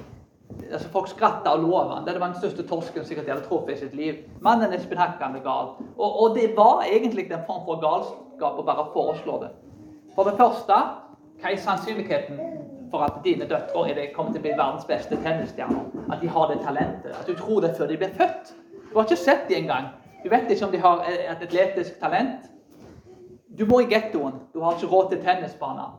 altså 0.73 0.89
Folk 0.93 1.09
skratta 1.09 1.55
og 1.57 1.75
av 1.75 1.91
ham. 1.91 2.05
Det 2.07 2.21
var 2.21 2.33
den 2.33 2.41
største 2.41 2.65
torsken 2.69 3.05
sikkert 3.05 3.27
de 3.27 3.33
hadde 3.35 3.47
truffet 3.47 3.75
i 3.75 3.81
sitt 3.81 3.95
liv. 3.97 4.19
Mannen 4.45 4.73
er 4.73 4.83
spinnhakkende 4.83 5.41
gal. 5.45 5.75
Og, 5.97 6.09
og, 6.23 6.37
det 6.37 6.53
var 6.57 6.85
egentlig 6.89 7.29
en 7.31 7.47
form 7.47 7.65
for 7.67 7.81
galskap 7.83 8.59
å 8.61 8.67
bare 8.67 8.89
foreslå 8.95 9.39
det. 9.45 9.51
For 10.17 10.29
det 10.29 10.37
første, 10.41 10.79
hva 11.41 11.51
er 11.53 11.63
sannsynligheten 11.63 12.41
for 12.93 13.07
at 13.07 13.23
dine 13.25 13.49
døtre 13.49 13.87
er 13.89 14.13
kommer 14.15 14.35
til 14.35 14.43
å 14.43 14.47
bli 14.47 14.55
verdens 14.59 14.87
beste 14.89 15.19
tennisstjerner? 15.25 15.89
At 16.13 16.21
de 16.21 16.29
har 16.29 16.53
det 16.53 16.61
talentet? 16.65 17.17
At 17.17 17.27
du 17.29 17.35
tror 17.39 17.65
det 17.65 17.75
før 17.79 17.91
de 17.91 17.99
blir 18.01 18.15
født? 18.19 18.55
Du 18.91 18.99
har 18.99 19.09
ikke 19.09 19.21
sett 19.25 19.49
dem 19.49 19.65
engang. 19.65 19.93
Du 20.23 20.29
vet 20.31 20.51
ikke 20.51 20.67
om 20.69 20.73
de 20.75 20.81
har 20.83 21.05
et 21.09 21.41
atletisk 21.49 21.99
talent. 22.01 22.51
Du 23.59 23.65
bor 23.69 23.81
i 23.81 23.89
gettoen. 23.89 24.37
Du 24.53 24.61
har 24.61 24.77
ikke 24.77 24.93
råd 24.93 25.11
til 25.11 25.25
tennisbaner 25.25 25.97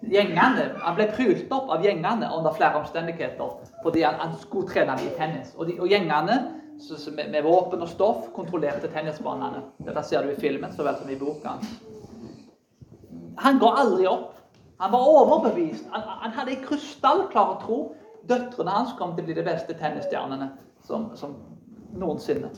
gjengene, 0.00 0.70
Han 0.82 0.94
ble 0.94 1.06
prylt 1.12 1.52
opp 1.52 1.70
av 1.70 1.84
gjengene 1.84 2.28
under 2.36 2.54
flere 2.54 2.80
omstendigheter 2.80 3.56
fordi 3.82 4.02
han, 4.02 4.20
han 4.20 4.36
skulle 4.40 4.68
trene 4.68 4.96
i 5.02 5.12
tennis. 5.16 5.54
Og, 5.56 5.66
de, 5.66 5.78
og 5.80 5.90
gjengene 5.90 6.38
så, 6.80 6.96
så 6.96 7.12
med, 7.12 7.30
med, 7.30 7.42
våpen 7.44 7.82
og 7.82 7.88
stoff 7.88 8.28
kontrollerte 8.36 8.90
tennisbanene. 8.92 9.62
Dette 9.86 10.02
ser 10.04 10.26
du 10.26 10.32
i 10.32 10.40
filmen 10.40 10.72
så 10.74 10.84
vel 10.84 10.98
som 11.00 11.10
i 11.10 11.18
boka. 11.18 11.56
Han 13.40 13.60
ga 13.62 13.72
aldri 13.82 14.08
opp. 14.10 14.32
Han 14.80 14.92
var 14.92 15.08
overbevist. 15.08 15.86
Han, 15.92 16.04
han 16.24 16.36
hadde 16.36 16.56
en 16.56 16.64
krystallklar 16.66 17.56
tro. 17.64 17.94
Døtrene 18.28 18.74
hans 18.74 18.94
kom 18.98 19.14
til 19.14 19.24
å 19.24 19.28
bli 19.28 19.38
de 19.38 19.44
beste 19.46 19.76
tennisstjernene 19.78 20.50
som, 20.84 21.12
som 21.16 21.36
noensinne. 21.96 22.50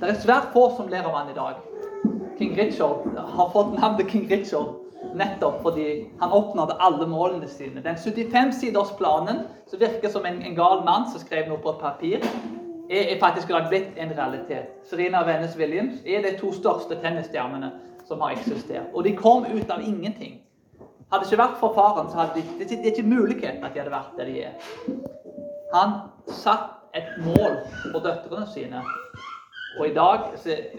Det 0.00 0.08
er 0.08 0.22
svært 0.22 0.54
få 0.54 0.70
som 0.78 0.88
ler 0.88 1.04
av 1.06 1.18
han 1.18 1.30
i 1.30 1.36
dag. 1.36 1.60
King 2.38 2.54
Richard 2.56 3.04
har 3.14 3.50
fått 3.52 3.74
navnet 3.76 4.08
King 4.10 4.24
Richard 4.30 4.78
Nettopp 5.14 5.62
fordi 5.62 5.86
han 6.20 6.32
oppnådde 6.32 6.76
alle 6.80 7.06
målene 7.06 7.48
sine. 7.48 7.82
Den 7.82 7.96
75-sidersplanen, 7.96 9.44
som 9.66 9.80
virker 9.80 10.08
som 10.08 10.26
en, 10.26 10.42
en, 10.42 10.54
gal 10.54 10.84
mann 10.84 11.08
som 11.10 11.20
skrev 11.20 11.48
noe 11.48 11.58
på 11.62 11.74
et 11.74 11.80
papir, 11.80 12.26
er, 12.90 13.14
er 13.14 13.20
faktisk 13.20 13.52
blitt 13.68 13.98
en 13.98 14.14
realitet. 14.18 14.76
Serena 14.90 15.22
og 15.22 15.26
Vennes 15.26 15.56
Williams 15.58 16.02
er 16.06 16.22
de 16.26 16.36
to 16.38 16.52
største 16.54 16.98
tennisstjernene 17.02 17.72
som 18.08 18.20
har 18.20 18.36
eksistert. 18.38 18.90
Og 18.94 19.04
de 19.04 19.16
kom 19.16 19.46
ut 19.46 19.70
av 19.70 19.82
ingenting. 19.82 20.40
Hadde 21.10 21.24
det 21.24 21.32
ikke 21.32 21.42
vært 21.42 21.58
for 21.58 21.74
faren, 21.74 22.10
så 22.10 22.22
hadde 22.22 22.38
de, 22.38 22.64
det, 22.64 22.78
er 22.78 22.92
ikke 22.92 23.06
mulighet 23.06 23.64
at 23.64 23.72
de 23.74 23.82
hadde 23.82 23.94
vært 23.94 24.18
der 24.18 24.30
de 24.30 24.42
er. 24.46 24.52
Han 25.74 25.96
satt 26.30 26.76
et 26.94 27.10
mål 27.22 27.60
for 27.92 28.02
døtrene 28.02 28.46
sine 28.50 28.82
Og 29.78 29.86
i 29.86 29.94
dag 29.94 30.32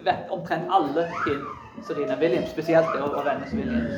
vet 0.04 0.32
omtrent 0.36 0.68
alle 0.72 1.06
hvem 1.24 1.46
Serena 1.88 2.18
Williams 2.22 2.50
spesielt 2.50 2.86
det 2.94 3.02
og 3.02 3.26
Venus 3.26 3.54
Williams. 3.54 3.94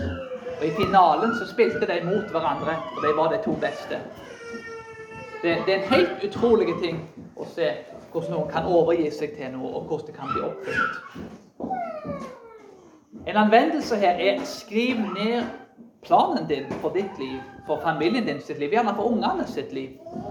Og 0.60 0.66
i 0.66 0.72
finalen 0.72 1.36
så 1.40 1.48
spilte 1.48 1.88
de 1.88 2.06
mot 2.06 2.28
hverandre, 2.32 2.76
og 2.96 3.00
de 3.04 3.18
var 3.18 3.32
de 3.32 3.40
to 3.46 3.54
beste. 3.62 4.00
Det, 5.44 5.58
det 5.66 5.74
er 5.74 5.80
en 5.84 5.94
helt 5.94 6.24
utrolig 6.24 6.76
ting 6.84 7.02
å 7.36 7.46
se 7.56 7.72
hvordan 8.14 8.32
noen 8.32 8.52
kan 8.52 8.70
overgi 8.70 9.10
seg 9.12 9.34
til 9.36 9.52
noe, 9.56 9.74
og 9.74 9.90
hvordan 9.90 10.08
det 10.08 10.16
kan 10.16 10.30
bli 10.32 10.42
oppfylt. 10.48 10.96
En 13.28 13.40
anvendelse 13.40 13.96
her 13.96 14.20
er 14.20 14.40
skriv 14.46 14.96
ned 15.18 15.44
planen 16.04 16.48
din 16.50 16.72
for 16.82 16.90
ditt 16.96 17.20
liv, 17.20 17.40
for 17.68 17.80
familien 17.84 18.28
din 18.28 18.42
sitt 18.42 18.60
liv, 18.60 18.72
gjerne 18.72 18.96
for 18.96 19.12
ungene 19.12 19.48
sitt 19.48 19.74
liv. 19.74 19.90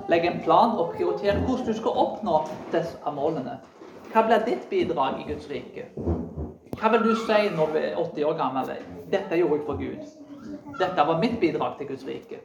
Legg 0.08 0.24
en 0.28 0.40
plan 0.44 0.76
og 0.78 0.92
prioritere 0.96 1.40
hvordan 1.40 1.66
du 1.66 1.72
skal 1.76 2.02
oppnå 2.06 2.42
disse 2.72 3.14
målene. 3.14 3.58
Hva 4.12 4.26
blir 4.26 4.44
ditt 4.46 4.68
bidrag 4.70 5.22
i 5.22 5.32
Guds 5.32 5.48
rike? 5.50 5.88
Hva 6.82 6.88
vil 6.90 7.04
du 7.04 7.12
si 7.14 7.44
når 7.54 7.68
du 7.70 7.76
er 7.78 7.92
80 7.94 8.24
år 8.26 8.32
gammel? 8.34 8.70
Dette 9.10 9.36
gjorde 9.38 9.58
jeg 9.60 9.66
for 9.66 9.76
Gud. 9.78 10.06
Dette 10.80 11.04
var 11.06 11.20
mitt 11.22 11.36
bidrag 11.40 11.76
til 11.78 11.86
Guds 11.86 12.06
rike. 12.06 12.40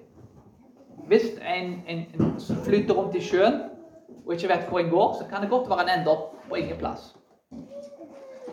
Hvis 1.08 1.26
en, 1.56 1.71
en, 1.88 2.04
en 2.13 2.36
flyter 2.65 2.93
rundt 2.93 3.15
i 3.17 3.21
sjøen 3.23 3.63
og 4.28 4.34
ikke 4.36 4.52
vet 4.52 4.67
hvor 4.69 4.80
en 4.80 4.91
går, 4.91 5.15
så 5.17 5.26
kan 5.30 5.41
det 5.41 5.50
godt 5.50 5.69
være 5.69 5.88
en 5.88 5.93
ender 5.95 6.12
opp 6.12 6.36
på 6.50 6.60
ingen 6.62 6.78
plass. 6.78 7.15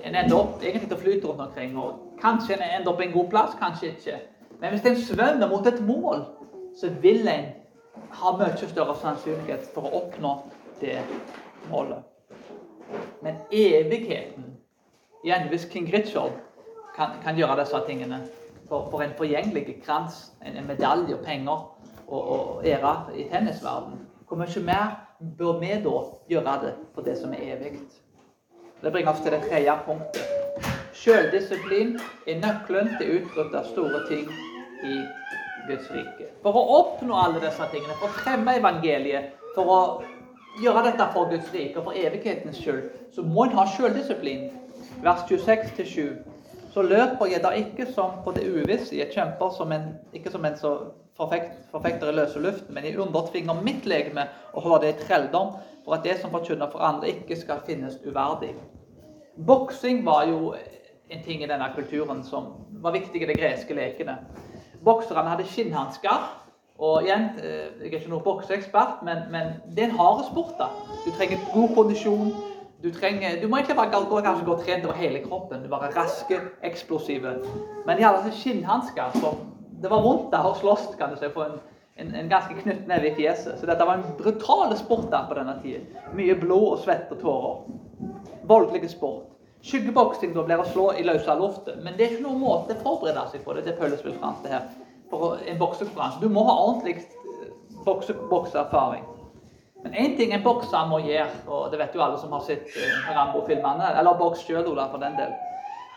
En 0.04 0.14
ender 0.14 0.38
opp 0.38 0.62
egentlig 0.62 0.88
til 0.88 0.96
å 0.96 1.02
flyte 1.02 1.28
rundt 1.28 1.44
omkring, 1.50 1.76
og 1.76 2.16
kanskje 2.22 2.56
en 2.56 2.64
ender 2.78 2.92
opp 2.94 3.02
på 3.02 3.06
en 3.08 3.14
god 3.18 3.28
plass, 3.36 3.58
kanskje 3.60 3.92
ikke. 3.92 4.16
Men 4.62 4.72
hvis 4.72 4.88
en 4.88 4.98
svømmer 5.02 5.52
mot 5.52 5.68
et 5.68 5.84
mål, 5.84 6.24
så 6.80 6.94
vil 7.04 7.28
en 7.28 7.52
ha 8.22 8.34
mye 8.40 8.72
større 8.72 8.96
sannsynlighet 9.02 9.68
for 9.76 9.90
å 9.90 10.00
oppnå 10.00 10.34
det 10.80 10.96
målet. 11.68 12.08
Men 13.20 13.44
evigheten 13.52 14.53
Igjen, 15.24 15.48
hvis 15.48 15.64
King 15.72 15.92
Richard 15.92 16.32
kan, 16.96 17.16
kan 17.24 17.36
gjøre 17.36 17.56
disse 17.62 17.78
tingene 17.86 18.18
for, 18.68 18.90
for 18.90 19.00
en 19.00 19.14
forgjengelig 19.16 19.78
krans, 19.86 20.32
en, 20.44 20.56
en, 20.56 20.66
medalje 20.68 21.16
og 21.16 21.24
penger 21.24 21.62
og, 22.08 22.20
og 22.34 22.66
ære 22.66 22.94
i 23.16 23.24
tennisverdenen, 23.32 24.02
hvor 24.28 24.36
mye 24.36 24.64
mer 24.66 24.90
bør 25.38 25.60
vi 25.60 25.70
da 25.84 25.94
gjøre 26.28 26.56
det 26.64 26.72
for 26.94 27.06
det 27.06 27.16
som 27.18 27.32
er 27.32 27.54
evig? 27.54 27.78
Det 28.82 28.92
bringer 28.92 29.12
oss 29.14 29.22
til 29.24 29.32
det 29.32 29.46
tredje 29.48 29.76
punktet. 29.86 30.26
Selvdisiplin 30.92 31.94
er 32.28 32.42
nøkkelen 32.42 32.90
til 32.98 33.08
å 33.08 33.20
utrydde 33.22 33.62
store 33.70 34.02
ting 34.10 34.28
i 34.84 34.98
Guds 35.68 35.88
rike. 35.94 36.28
For 36.44 36.52
å 36.52 36.64
oppnå 36.82 37.16
alle 37.16 37.40
disse 37.40 37.70
tingene, 37.72 37.96
for 38.00 38.12
å 38.12 38.18
fremme 38.20 38.58
evangeliet, 38.60 39.32
for 39.56 39.72
å 39.72 39.80
gjøre 40.60 40.84
dette 40.90 41.08
for 41.16 41.32
Guds 41.32 41.48
rike 41.54 41.80
og 41.80 41.88
for 41.88 41.96
evighetens 41.96 42.60
skyld, 42.60 42.92
så 43.14 43.24
må 43.24 43.48
en 43.48 43.56
ha 43.56 43.64
selvdisiplin. 43.72 44.50
Vers 45.02 45.24
26-7. 45.30 46.14
Så 46.74 46.82
løper 46.82 47.26
jeg 47.30 47.42
da 47.42 47.50
ikke 47.54 47.86
som 47.92 48.18
på 48.24 48.32
det 48.34 48.48
uvisse, 48.50 48.96
jeg 48.96 49.12
kjemper 49.14 49.50
som 49.56 49.72
en, 49.72 49.92
ikke 50.12 50.30
som 50.30 50.44
en 50.44 50.56
som 50.58 50.92
forfekt, 51.16 51.52
forfekter 51.70 52.10
i 52.10 52.14
løse 52.16 52.40
luften, 52.42 52.74
men 52.74 52.84
jeg 52.84 52.98
undertvinger 52.98 53.60
mitt 53.62 53.86
legeme 53.86 54.26
og 54.52 54.62
holder 54.62 54.80
det 54.80 54.94
i 54.94 55.04
trelldom, 55.06 55.54
for 55.84 55.94
at 55.94 56.04
det 56.04 56.16
som 56.20 56.32
forkynner 56.34 56.70
for 56.72 56.82
andre, 56.82 57.08
ikke 57.08 57.36
skal 57.38 57.62
finnes 57.66 58.00
uverdig. 58.06 58.54
Boksing 59.46 60.04
var 60.06 60.26
jo 60.26 60.54
en 61.10 61.22
ting 61.22 61.42
i 61.42 61.46
denne 61.46 61.68
kulturen 61.74 62.24
som 62.24 62.52
var 62.82 62.94
viktig 62.94 63.22
i 63.22 63.28
de 63.28 63.36
greske 63.38 63.74
lekene. 63.74 64.16
Bokserne 64.84 65.30
hadde 65.30 65.46
skinnhansker 65.46 66.26
og 66.78 67.02
igjen, 67.02 67.28
eh, 67.38 67.70
Jeg 67.80 67.92
er 67.92 67.98
ikke 68.00 68.10
noen 68.10 68.24
bokseekspert, 68.24 69.02
men, 69.02 69.18
men, 69.30 69.54
det 69.76 69.84
er 69.84 69.88
en 69.88 69.98
hard 69.98 70.24
sport. 70.30 70.54
da. 70.58 70.66
Du 71.06 71.10
trenger 71.10 71.38
god 71.54 71.74
kondisjon. 71.74 72.34
Du, 72.84 72.90
trenger, 72.92 73.40
du 73.40 73.48
må 73.48 73.56
egentlig 73.56 73.76
bare 73.78 74.04
gå, 74.04 74.18
kanskje 74.20 74.44
gå 74.44 74.54
trent 74.60 74.82
over 74.84 74.98
hele 75.00 75.22
kroppen. 75.24 75.62
Du 75.64 75.70
bare 75.72 75.88
raske, 75.94 76.36
eksplosive. 76.68 77.30
Men 77.86 77.96
de 77.96 78.04
hadde 78.04 78.18
altså 78.18 78.40
skinnhansker 78.42 79.14
som 79.22 79.38
Det 79.80 79.88
var 79.92 80.02
vondt 80.04 80.26
da 80.32 80.42
å 80.44 80.52
slåss 80.56 80.90
kan 80.98 81.12
du 81.12 81.16
si, 81.16 81.30
for 81.32 81.48
en, 81.48 81.56
en, 82.00 82.10
en 82.20 82.28
ganske 82.28 82.56
knyttneve 82.58 83.08
i 83.08 83.14
fjeset. 83.16 83.56
Så 83.60 83.68
dette 83.68 83.84
var 83.88 83.98
en 83.98 84.18
brutal 84.18 84.76
sport 84.76 85.08
da 85.12 85.22
på 85.28 85.38
denne 85.38 85.56
tida. 85.62 86.04
Mye 86.16 86.36
blod 86.40 86.66
og 86.74 86.84
svette 86.84 87.16
og 87.16 87.24
tårer. 87.24 88.12
Voldelig 88.52 88.92
sport. 88.92 89.32
Skyggeboksing 89.64 90.36
da 90.36 90.44
blir 90.44 90.60
å 90.60 90.68
slå 90.68 90.90
i 90.92 91.06
løse 91.08 91.40
luften. 91.40 91.80
Men 91.84 91.96
det 91.96 92.04
er 92.04 92.14
ikke 92.18 92.26
noen 92.28 92.44
måte 92.44 92.76
å 92.76 92.84
forberede 92.84 93.30
seg 93.32 93.48
på 93.48 93.56
det. 93.56 93.64
Det 93.64 93.78
Paulus 93.80 94.04
vel 94.04 94.16
fram 94.20 94.36
til 94.44 94.58
her 94.58 94.68
for 95.08 95.40
en 95.40 95.60
boksekonkurranse. 95.60 96.20
Du 96.20 96.28
må 96.28 96.44
ha 96.50 96.60
ordentlig 96.66 97.00
eh, 97.00 98.24
bokseerfaring. 98.28 99.08
Men 99.84 99.94
én 100.00 100.16
ting 100.16 100.32
en 100.32 100.42
bokser 100.44 100.88
må 100.88 101.02
gjøre, 101.04 101.28
og 101.46 101.68
det 101.72 101.78
vet 101.80 101.96
jo 101.96 102.02
alle 102.04 102.18
som 102.20 102.32
har 102.32 102.44
sett 102.46 102.70
uh, 102.72 103.10
Rambo-filmene, 103.12 103.90
eller 103.98 104.16
boks 104.18 104.46
sjøl, 104.46 104.64
for 104.80 105.02
den 105.02 105.18
del, 105.20 105.34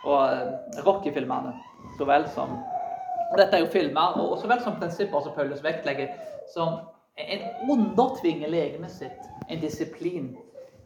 og 0.04 0.20
uh, 0.28 0.84
Rocky-filmene 0.86 1.56
så 1.98 2.06
vel 2.06 2.28
som 2.34 2.58
Dette 3.38 3.58
er 3.58 3.66
jo 3.66 3.72
filmer, 3.72 4.16
og 4.24 4.38
så 4.40 4.48
vel 4.48 4.62
som 4.64 4.78
prinsipper 4.80 5.20
som 5.20 5.34
Paulus 5.36 5.60
vektlegger, 5.64 6.14
som 6.54 6.78
en 7.20 7.42
undertvinger 7.74 8.48
legemet 8.48 8.94
sitt, 8.94 9.26
en 9.52 9.60
disiplin. 9.60 10.30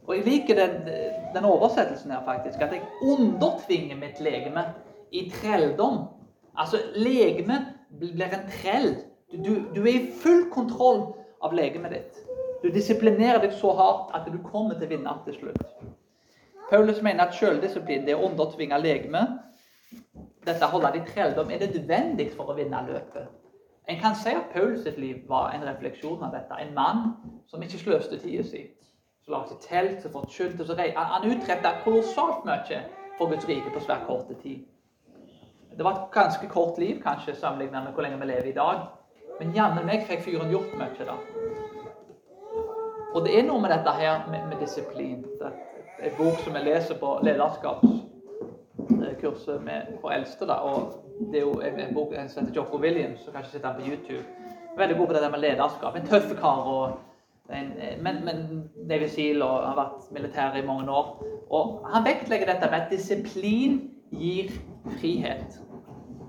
Og 0.08 0.16
jeg 0.16 0.24
liker 0.26 0.58
den, 0.58 0.88
den 1.36 1.46
oversettelsen 1.46 2.10
her, 2.10 2.24
faktisk. 2.26 2.58
At 2.58 2.74
jeg 2.74 2.82
undertvinger 3.06 4.00
mitt 4.00 4.18
legeme 4.20 4.64
i 5.14 5.28
trelldom. 5.30 6.00
Altså, 6.58 6.82
legemet 6.98 7.70
blir 8.00 8.34
en 8.34 8.50
trell. 8.50 8.90
Du, 9.30 9.52
du, 9.74 9.84
er 9.86 9.94
i 9.94 10.10
full 10.24 10.48
kontroll 10.50 11.12
av 11.46 11.54
legemet 11.54 11.94
ditt. 11.94 12.22
Du 12.62 12.68
disiplinerer 12.70 13.40
deg 13.42 13.54
så 13.58 13.72
hardt 13.74 14.12
at 14.14 14.28
du 14.30 14.38
kommer 14.42 14.78
til 14.78 14.86
å 14.86 14.92
vinne 14.94 15.14
til 15.24 15.38
slutt. 15.38 15.62
Paulus 16.70 17.02
mener 17.02 17.26
at 17.26 17.34
selvdisiplin, 17.36 18.06
det 18.06 18.14
å 18.16 18.22
undertvinge 18.28 18.78
legemet, 18.80 19.38
dette 20.46 20.68
holder 20.70 20.94
de 20.94 21.02
trelldom, 21.10 21.50
er 21.50 21.66
nødvendig 21.66 22.30
for 22.36 22.50
å 22.50 22.56
vinne 22.56 22.84
løpet. 22.86 23.26
En 23.90 23.98
kan 23.98 24.14
si 24.14 24.30
at 24.30 24.52
Paulus 24.54 24.84
sitt 24.86 24.98
liv 24.98 25.24
var 25.28 25.50
en 25.52 25.66
refleksjon 25.66 26.22
av 26.22 26.32
dette. 26.32 26.54
En 26.62 26.74
mann 26.74 27.02
som 27.50 27.62
ikke 27.62 27.80
sløste 27.82 28.18
tida 28.22 28.44
si. 28.46 28.62
Som 29.24 29.34
lagde 29.34 29.58
telt, 29.62 30.00
som 30.02 30.14
forkynte 30.14 30.64
Han 30.96 31.30
utretta 31.30 31.80
kolossalt 31.84 32.44
mye 32.44 32.82
for 33.18 33.30
Guds 33.30 33.48
rike 33.48 33.70
på 33.70 33.80
svært 33.80 34.06
kort 34.06 34.30
tid. 34.42 34.64
Det 35.76 35.84
var 35.84 35.92
et 35.92 36.10
ganske 36.14 36.48
kort 36.48 36.78
liv 36.78 37.02
kanskje 37.02 37.34
sammenlignet 37.34 37.84
med 37.84 37.92
hvor 37.92 38.02
lenge 38.02 38.20
vi 38.20 38.26
lever 38.26 38.50
i 38.50 38.56
dag. 38.56 38.86
Men 39.38 39.54
jammen 39.54 39.86
meg 39.86 40.06
fikk 40.06 40.22
fyren 40.22 40.50
gjort 40.50 40.74
mye 40.78 41.06
da. 41.06 41.18
Og 43.14 43.26
det 43.26 43.38
er 43.38 43.42
noe 43.46 43.60
med 43.60 43.70
dette 43.70 43.90
her 43.98 44.30
med, 44.30 44.40
med 44.48 44.56
disiplin. 44.60 45.24
En 46.02 46.10
bok 46.18 46.38
som 46.42 46.54
jeg 46.56 46.64
leser 46.64 46.94
på 46.98 47.18
lederskapskurset 47.22 49.62
med, 49.64 49.82
for 50.00 50.10
eldste. 50.10 50.46
da, 50.46 50.52
og 50.52 50.92
Det 51.20 51.36
er 51.38 51.40
jo 51.40 51.60
en 51.60 51.94
bok 51.94 52.14
som 52.28 52.44
heter 52.44 52.56
Jocko 52.56 52.78
Williams, 52.78 53.20
som 53.20 53.32
kanskje 53.32 53.52
sitter 53.52 53.74
på 53.74 53.80
YouTube. 53.86 54.24
Veldig 54.76 54.96
god 54.96 55.06
på 55.06 55.12
det 55.12 55.22
der 55.22 55.30
med 55.30 55.38
lederskap. 55.38 55.96
En 55.96 56.06
tøff 56.06 56.40
kar. 56.40 56.66
og 56.66 56.98
en, 57.50 57.72
men, 58.02 58.24
men 58.24 58.70
Navy 58.88 59.06
Seal 59.06 59.42
og 59.42 59.66
har 59.66 59.74
vært 59.76 60.12
militær 60.12 60.56
i 60.56 60.66
mange 60.66 60.90
år. 60.90 61.24
Og 61.50 61.86
Han 61.92 62.04
vektlegger 62.04 62.46
dette 62.46 62.70
med 62.70 62.80
at 62.80 62.90
disiplin 62.90 63.90
gir 64.10 64.50
frihet. 64.98 65.60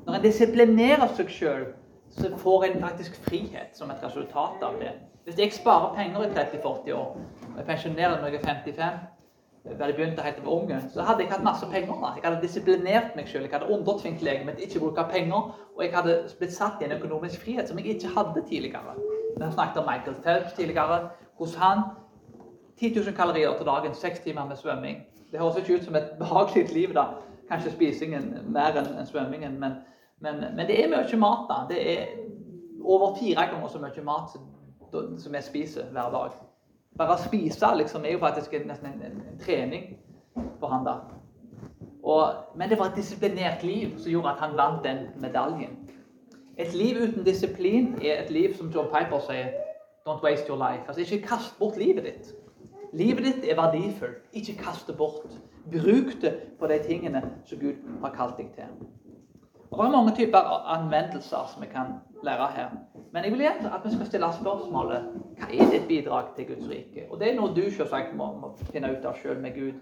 Når 0.05 0.13
en 0.13 0.21
disiplinerer 0.21 1.07
seg 1.15 1.29
sjøl, 1.31 1.65
så 2.11 2.37
får 2.37 2.63
en 2.63 2.81
faktisk 2.81 3.15
frihet 3.23 3.69
som 3.73 3.91
et 3.91 4.03
resultat 4.03 4.63
av 4.63 4.73
det. 4.81 4.91
Hvis 5.23 5.39
jeg 5.39 5.53
sparer 5.53 5.95
penger 5.95 6.23
i 6.23 6.27
30-40 6.27 6.93
år, 6.93 7.17
og 7.51 7.57
jeg 7.57 7.65
pensjonerer 7.65 8.21
når 8.21 8.27
jeg 8.27 8.35
er 8.35 8.47
55 8.47 8.99
da 9.79 9.85
jeg 9.85 9.95
begynte 9.95 10.21
helt 10.21 10.35
jeg 10.35 10.45
var 10.45 10.51
unge, 10.51 10.77
så 10.93 11.01
hadde 11.07 11.23
jeg 11.23 11.31
hatt 11.31 11.43
masse 11.43 11.65
penger. 11.71 11.93
da. 11.93 12.09
Jeg 12.15 12.23
hadde 12.23 12.41
disiplinert 12.41 13.15
meg 13.15 13.27
selv, 13.27 13.43
Jeg 13.43 13.51
hadde 13.51 13.71
undertvingt 13.71 14.21
legen 14.21 14.45
min 14.45 14.55
til 14.55 14.63
ikke 14.67 14.79
å 14.79 14.83
bruke 14.83 15.05
penger. 15.11 15.53
Og 15.75 15.83
jeg 15.83 15.93
hadde 15.93 16.15
blitt 16.39 16.53
satt 16.53 16.81
i 16.81 16.85
en 16.85 16.91
økonomisk 16.91 17.41
frihet 17.41 17.69
som 17.69 17.79
jeg 17.79 17.95
ikke 17.95 18.11
hadde 18.17 18.43
tidligere. 18.49 18.95
Vi 19.37 19.43
har 19.43 19.51
snakket 19.51 19.77
om 19.77 19.87
Michael 19.87 20.15
Phelps 20.23 20.53
tidligere. 20.53 21.09
Hos 21.39 21.55
han 21.55 21.79
10 22.79 22.95
000 22.95 23.15
kalorier 23.15 23.55
til 23.57 23.65
dagen, 23.65 23.93
seks 23.93 24.19
timer 24.19 24.45
med 24.45 24.55
svømming. 24.55 24.97
Det 25.31 25.39
høres 25.39 25.55
ikke 25.57 25.75
ut 25.75 25.83
som 25.83 25.95
et 25.95 26.11
behagelig 26.19 26.73
liv, 26.73 26.93
da 26.93 27.05
kanskje 27.49 27.71
spisingen 27.71 28.31
mer 28.53 28.77
enn 28.79 28.97
en 28.97 29.07
svømmingen. 29.07 29.59
Men, 29.59 29.77
men, 30.19 30.43
men, 30.55 30.67
det 30.67 30.79
er 30.83 30.91
mye 30.91 31.19
mat. 31.19 31.45
da. 31.49 31.61
Det 31.69 31.79
er 31.93 32.05
over 32.83 33.15
fire 33.19 33.47
ganger 33.51 33.67
så 33.67 33.79
mye 33.79 34.05
mat 34.05 34.35
jeg 35.33 35.43
spiser 35.43 35.89
hver 35.91 36.11
dag. 36.13 36.37
Bare 36.97 37.15
å 37.15 37.21
spise 37.23 37.73
liksom, 37.77 38.05
er 38.05 38.15
jo 38.15 38.21
faktisk 38.21 38.53
nesten 38.67 38.91
en, 38.91 39.01
en, 39.01 39.21
en 39.31 39.39
trening 39.41 39.95
for 40.59 40.69
han 40.69 40.85
da. 40.85 40.99
Og, 42.03 42.55
men 42.55 42.69
det 42.69 42.77
var 42.79 42.91
et 42.91 42.99
disiplinert 42.99 43.63
liv 43.63 43.97
som 43.97 44.11
gjorde 44.11 44.35
at 44.35 44.43
han 44.43 44.57
vant 44.57 44.83
den 44.83 45.07
medaljen. 45.23 45.77
Et 46.57 46.73
liv 46.73 46.99
uten 47.01 47.23
disiplin 47.25 47.95
er 48.01 48.21
et 48.23 48.29
liv 48.29 48.53
som 48.57 48.69
John 48.69 48.91
Piper 48.91 49.19
sier 49.23 49.53
Don't 50.03 50.23
waste 50.23 50.49
your 50.49 50.59
life. 50.59 50.83
Altså, 50.87 51.01
Ikke 51.01 51.27
kast 51.27 51.59
bort 51.59 51.77
livet 51.77 52.03
ditt. 52.03 52.33
Livet 52.93 53.23
ditt 53.23 53.45
er 53.49 53.55
verdifullt. 53.55 54.19
Ikke 54.33 54.57
kast 54.59 54.87
det 54.87 54.97
bort. 54.97 55.31
Bruk 55.71 56.21
det 56.21 56.33
på 56.59 56.67
de 56.67 56.79
tingene 56.83 57.23
som 57.45 57.59
Gud 57.59 57.79
har 58.01 58.11
kalt 58.11 58.37
deg 58.37 58.51
til. 58.53 58.73
Og 59.73 59.79
Det 59.79 59.85
er 59.85 59.97
mange 59.97 60.15
typer 60.15 60.51
anvendelser 60.75 61.49
som 61.53 61.61
vi 61.61 61.67
kan 61.67 61.95
lære 62.23 62.47
her. 62.55 62.69
Men 63.13 63.23
jeg 63.23 63.31
vil 63.31 63.41
gjerne 63.41 63.73
at 63.73 63.85
vi 63.85 63.95
skal 63.95 64.05
stille 64.05 64.29
spørsmålet 64.41 65.07
hva 65.39 65.49
er 65.49 65.71
ditt 65.71 65.87
bidrag 65.87 66.35
til 66.35 66.47
Guds 66.47 66.69
rike? 66.69 67.07
Og 67.09 67.19
Det 67.19 67.31
er 67.31 67.39
noe 67.39 67.55
du 67.55 67.63
selvsagt 67.71 68.13
må, 68.15 68.29
må 68.41 68.53
finne 68.69 68.91
ut 68.93 69.05
av 69.05 69.17
sjøl 69.17 69.41
med 69.41 69.57
Gud 69.57 69.81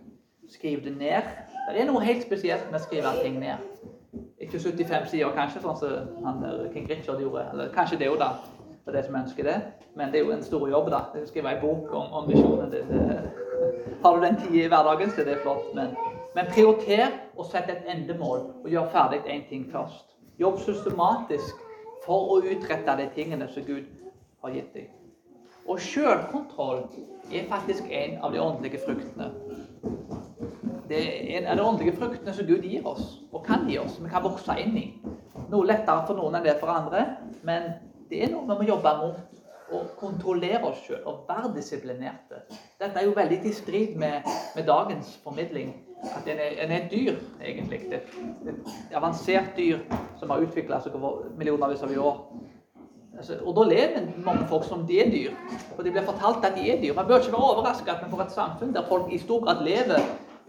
skriv 0.49 0.83
det 0.83 0.97
ned. 0.97 1.27
Det 1.71 1.81
er 1.81 1.87
noe 1.87 2.03
helt 2.03 2.23
spesielt 2.23 2.71
med 2.71 2.79
å 2.79 2.83
skrive 2.83 3.11
ting 3.21 3.39
ned. 3.39 3.67
Ikke 4.41 4.59
75 4.59 5.11
sider, 5.11 5.35
kanskje, 5.35 5.61
sånn 5.63 5.77
som 5.79 6.25
han 6.25 6.41
der 6.43 6.65
King 6.73 6.89
Richard 6.89 7.21
gjorde. 7.21 7.45
Eller 7.53 7.71
kanskje 7.75 7.99
det 8.01 8.09
òg, 8.11 8.17
da, 8.19 8.31
for 8.83 8.95
det 8.95 9.05
som 9.05 9.19
ønsker 9.19 9.47
det. 9.47 9.59
Men 9.95 10.11
det 10.11 10.21
er 10.21 10.25
jo 10.25 10.33
en 10.35 10.43
stor 10.43 10.65
jobb, 10.69 10.89
da. 10.91 11.03
å 11.15 11.27
skrive 11.29 11.53
en 11.55 11.61
bok 11.61 11.93
om, 11.95 12.09
om 12.19 12.31
visjonen. 12.31 12.71
Det, 12.73 12.83
har 14.03 14.17
du 14.17 14.25
den 14.25 14.39
tida 14.41 14.65
i 14.65 14.71
hverdagen, 14.71 15.13
så 15.13 15.27
det 15.27 15.37
er 15.37 15.43
flott. 15.45 15.69
Men, 15.77 15.93
men 16.35 16.47
prioriter 16.51 17.17
å 17.35 17.45
sette 17.47 17.75
et 17.75 17.89
endemål 17.91 18.43
og 18.61 18.69
gjøre 18.71 18.91
ferdig 18.93 19.21
én 19.27 19.43
ting 19.49 19.67
først. 19.71 20.15
Jobb 20.39 20.61
systematisk 20.63 21.59
for 22.05 22.31
å 22.33 22.39
utrette 22.41 22.95
de 22.97 23.07
tingene 23.15 23.49
som 23.51 23.65
Gud 23.67 23.89
har 24.41 24.55
gitt 24.55 24.71
deg. 24.73 24.89
Og 25.69 25.79
sjølkontroll 25.79 26.85
er 27.29 27.49
faktisk 27.49 27.89
en 27.93 28.17
av 28.23 28.33
de 28.33 28.41
åndelige 28.41 28.81
fruktene. 28.81 29.29
Det 30.89 31.01
er 31.01 31.37
en 31.37 31.51
av 31.51 31.59
de 31.59 31.67
åndelige 31.67 31.97
fruktene 31.99 32.33
som 32.35 32.47
Gud 32.47 32.65
gir 32.67 32.87
oss, 32.87 33.19
og 33.31 33.45
kan 33.45 33.67
gi 33.69 33.77
oss. 33.79 33.99
Vi 34.01 34.09
kan 34.11 34.25
vokse 34.25 34.57
inn 34.59 34.73
i. 34.79 34.87
Noe 35.51 35.67
lettere 35.67 36.07
for 36.07 36.17
noen 36.17 36.39
enn 36.39 36.47
det 36.47 36.57
for 36.59 36.71
andre, 36.73 37.05
men 37.47 37.69
det 38.09 38.25
er 38.25 38.33
noe 38.33 38.47
vi 38.49 38.57
må 38.63 38.67
jobbe 38.71 38.95
mot. 39.03 39.21
Å 39.71 39.85
kontrollere 39.95 40.65
oss 40.67 40.81
sjøl 40.83 41.05
og 41.07 41.29
være 41.29 41.53
disiplinerte. 41.55 42.41
Dette 42.81 42.99
er 42.99 43.05
jo 43.05 43.13
veldig 43.15 43.37
i 43.47 43.53
strid 43.55 43.93
med, 43.99 44.27
med 44.57 44.67
dagens 44.67 45.13
formidling. 45.23 45.69
At 46.01 46.27
en 46.27 46.39
er, 46.39 46.63
en 46.63 46.71
er, 46.71 46.77
et 46.77 46.91
dyr, 46.91 47.15
egentlig. 47.45 47.79
Det, 47.91 48.01
et 48.49 48.95
avansert 48.97 49.51
dyr 49.57 49.83
som 50.19 50.29
har 50.33 50.41
utvikla 50.41 50.79
seg 50.81 50.95
over 50.97 51.27
millionervis 51.37 51.83
av 51.85 51.93
år. 51.97 52.23
Altså, 53.17 53.37
og 53.45 53.53
da 53.55 53.67
lever 53.69 54.07
mange 54.25 54.47
folk 54.49 54.65
som 54.65 54.85
de 54.87 54.97
er 55.03 55.11
dyr. 55.13 55.35
For 55.75 55.85
de 55.85 55.91
blir 55.93 56.07
fortalt 56.07 56.45
at 56.47 56.55
de 56.57 56.71
er 56.71 56.79
dyr. 56.81 56.95
Man 56.97 57.07
bør 57.07 57.21
ikke 57.21 57.35
være 57.35 57.51
overraska 57.51 57.93
at 57.93 58.05
vi 58.05 58.09
får 58.13 58.23
et 58.23 58.37
samfunn 58.37 58.73
der 58.73 58.87
folk 58.87 59.11
i 59.13 59.19
stor 59.21 59.43
grad 59.45 59.61
lever 59.67 59.99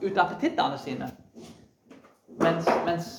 ut 0.02 0.16
av 0.16 0.24
appetittene 0.24 0.78
sine. 0.80 1.10
Mens, 2.40 2.70
mens, 2.86 3.10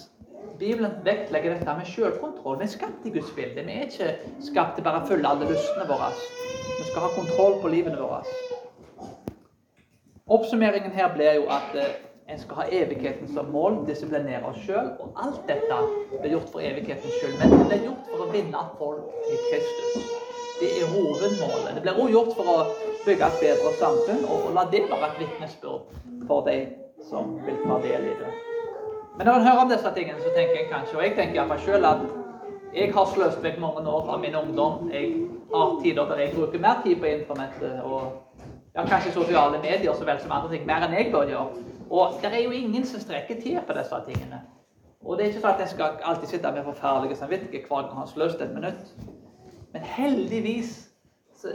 Bibelen 0.59 0.91
vektlegger 1.03 1.53
dette 1.53 1.73
med 1.77 1.85
selvkontroll. 1.85 2.57
Vi 2.59 2.63
er 2.63 2.71
skapt 2.71 3.05
i 3.05 3.11
Guds 3.11 3.31
bilde. 3.35 3.65
Vi 3.65 3.71
er 3.77 3.87
ikke 3.87 4.09
skapt 4.47 4.77
til 4.77 4.85
bare 4.85 5.01
å 5.01 5.07
følge 5.09 5.27
alle 5.27 5.49
lystene 5.49 5.85
våre. 5.89 6.09
Vi 6.79 6.85
skal 6.87 7.05
ha 7.05 7.09
kontroll 7.15 7.57
på 7.61 7.71
livene 7.73 7.99
våre. 7.99 8.21
Oppsummeringen 10.33 10.93
her 10.95 11.09
blir 11.13 11.39
jo 11.41 11.49
at 11.51 11.75
eh, 11.75 11.97
en 12.27 12.39
skal 12.39 12.55
ha 12.55 12.65
evigheten 12.71 13.27
som 13.33 13.49
mål, 13.51 13.77
disiplinere 13.87 14.45
oss 14.47 14.61
sjøl. 14.65 14.93
Og 14.99 15.17
alt 15.25 15.41
dette 15.47 15.79
blir 16.21 16.35
gjort 16.35 16.51
for 16.53 16.63
evighetens 16.63 17.17
skyld. 17.19 17.35
Men 17.39 17.51
det 17.57 17.65
blir 17.67 17.83
gjort 17.89 18.07
for 18.11 18.25
å 18.25 18.29
vinne 18.31 18.63
folk 18.79 19.25
til 19.27 19.43
Kristus. 19.49 20.07
Det 20.61 20.71
er 20.79 20.87
hovedmålet. 20.93 21.75
Det 21.75 21.83
blir 21.83 21.99
også 21.99 22.15
gjort 22.15 22.33
for 22.37 22.53
å 22.53 22.57
bygge 23.03 23.29
et 23.29 23.43
bedre 23.43 23.75
samfunn, 23.81 24.25
og 24.31 24.49
la 24.55 24.65
det 24.71 24.85
være 24.87 25.11
et 25.11 25.21
vitnesbyrd 25.23 26.25
for 26.29 26.47
de 26.47 26.57
som 27.09 27.37
vil 27.45 27.59
ta 27.67 27.79
del 27.83 28.09
i 28.13 28.17
det. 28.21 28.33
Men 29.17 29.27
når 29.27 29.33
en 29.39 29.47
hører 29.47 29.63
om 29.65 29.69
disse 29.69 29.89
tingene, 29.95 30.21
så 30.23 30.31
tenker 30.33 30.55
jeg 30.61 30.69
kanskje, 30.71 30.97
og 30.97 31.03
jeg 31.03 31.15
tenker 31.17 31.41
iallfall 31.41 31.65
sjøl, 31.65 31.85
at 31.85 32.05
jeg 32.73 32.93
har 32.93 33.09
sløst 33.11 33.43
vekk 33.43 33.59
mange 33.61 33.83
år 33.85 34.07
av 34.09 34.21
min 34.21 34.35
ungdom. 34.35 34.87
Jeg 34.93 35.11
har 35.53 35.75
tider 35.83 36.07
der 36.09 36.23
jeg 36.23 36.33
bruker 36.33 36.59
mer 36.59 36.79
tid 36.85 36.95
på 37.01 37.11
internettet 37.11 37.83
og 37.85 38.23
ja, 38.73 38.81
kanskje 38.81 39.11
sosiale 39.13 39.59
medier 39.61 39.93
så 39.93 40.07
vel 40.07 40.21
som 40.21 40.33
andre 40.33 40.49
ting, 40.55 40.65
mer 40.65 40.87
enn 40.87 40.95
jeg 40.97 41.11
bør 41.13 41.29
gjøre. 41.29 41.67
Og 41.93 42.13
det 42.21 42.31
er 42.33 42.43
jo 42.43 42.51
ingen 42.51 42.85
som 42.89 43.01
strekker 43.01 43.41
til 43.41 43.59
på 43.67 43.73
disse 43.77 43.99
tingene. 44.07 44.41
Og 45.05 45.17
det 45.17 45.23
er 45.23 45.27
ikke 45.27 45.41
for 45.43 45.47
at 45.53 45.59
jeg 45.59 45.69
skal 45.69 45.99
alltid 46.03 46.27
sitte 46.27 46.51
med 46.51 46.63
forferdelige 46.63 47.15
samvittighet 47.19 47.67
hver 47.67 47.81
gang 47.81 47.89
han 47.89 47.97
har 47.97 48.09
sløst 48.09 48.41
et 48.41 48.53
minutt. 48.53 48.95
Men 49.73 49.81
heldigvis 49.81 50.89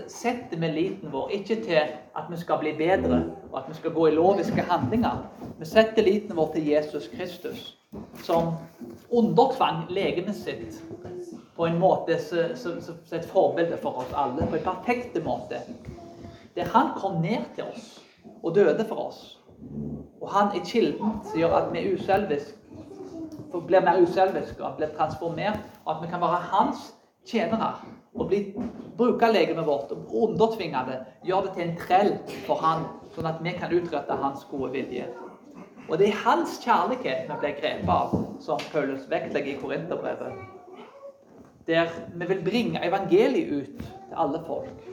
setter 0.09 0.59
vi 0.59 0.67
liten 0.67 1.13
vår 1.13 1.29
ikke 1.29 1.57
til 1.65 1.81
at 2.17 2.29
vi 2.31 2.37
skal 2.37 2.59
bli 2.61 2.75
bedre, 2.77 3.23
og 3.53 3.59
at 3.59 3.69
vi 3.69 3.75
skal 3.75 3.93
gå 3.93 4.07
i 4.07 4.11
loviske 4.11 4.63
handlinger. 4.63 5.25
Vi 5.59 5.65
setter 5.65 6.03
liten 6.03 6.37
vår 6.37 6.53
til 6.55 6.69
Jesus 6.69 7.09
Kristus, 7.09 7.79
som 8.23 8.53
undertvang 9.11 9.87
legemet 9.91 10.37
sitt 10.37 10.83
på 11.57 11.67
en 11.67 11.79
måte 11.79 12.19
som 12.23 12.79
er 12.79 13.19
et 13.19 13.31
forbilde 13.33 13.79
for 13.83 14.05
oss 14.05 14.13
alle, 14.15 14.47
på 14.47 14.61
en 14.61 14.69
perfekt 14.69 15.19
måte. 15.25 15.63
Der 16.55 16.71
han 16.75 16.95
kom 16.97 17.23
ned 17.23 17.49
til 17.55 17.65
oss 17.65 18.05
og 18.43 18.55
døde 18.55 18.85
for 18.85 19.09
oss. 19.09 19.38
Og 20.21 20.31
han 20.33 20.51
er 20.55 20.65
kilden 20.65 21.19
som 21.25 21.39
gjør 21.39 21.57
at 21.57 21.73
vi 21.73 21.83
er 21.83 21.95
uselviske, 21.95 22.59
blir 23.69 23.85
mer 23.85 24.01
uselviske 24.03 24.65
og 24.65 24.77
blir 24.77 24.91
transformert. 24.97 25.61
Og 25.85 25.95
at 25.95 26.03
vi 26.03 26.11
kan 26.11 26.21
være 26.21 26.43
hans 26.53 26.91
tjenere 27.27 27.73
og 28.15 28.29
bli, 28.29 28.43
bruke 28.99 29.33
legemet 29.33 29.67
vårt 29.67 29.93
og 29.95 30.15
undertvinge 30.25 30.85
det. 30.89 30.99
Gjøre 31.25 31.47
det 31.47 31.55
til 31.55 31.65
en 31.65 31.79
trell 31.81 32.13
for 32.47 32.61
han, 32.65 32.87
sånn 33.15 33.29
at 33.31 33.41
vi 33.45 33.55
kan 33.57 33.75
utrette 33.75 34.21
hans 34.23 34.47
gode 34.51 34.73
vilje. 34.77 35.09
Og 35.89 35.97
det 35.99 36.11
er 36.11 36.23
hans 36.25 36.59
kjærlighet 36.65 37.29
vi 37.31 37.41
blir 37.41 37.57
grepet 37.61 37.93
av, 37.93 38.15
som 38.45 38.61
Paulus 38.73 39.07
vektlegger 39.09 39.55
i 39.55 39.61
Korinterbrevet. 39.61 40.43
Der 41.69 41.93
vi 42.17 42.29
vil 42.29 42.45
bringe 42.45 42.85
evangeliet 42.85 43.53
ut 43.53 43.85
til 43.85 44.17
alle 44.17 44.41
folk. 44.47 44.85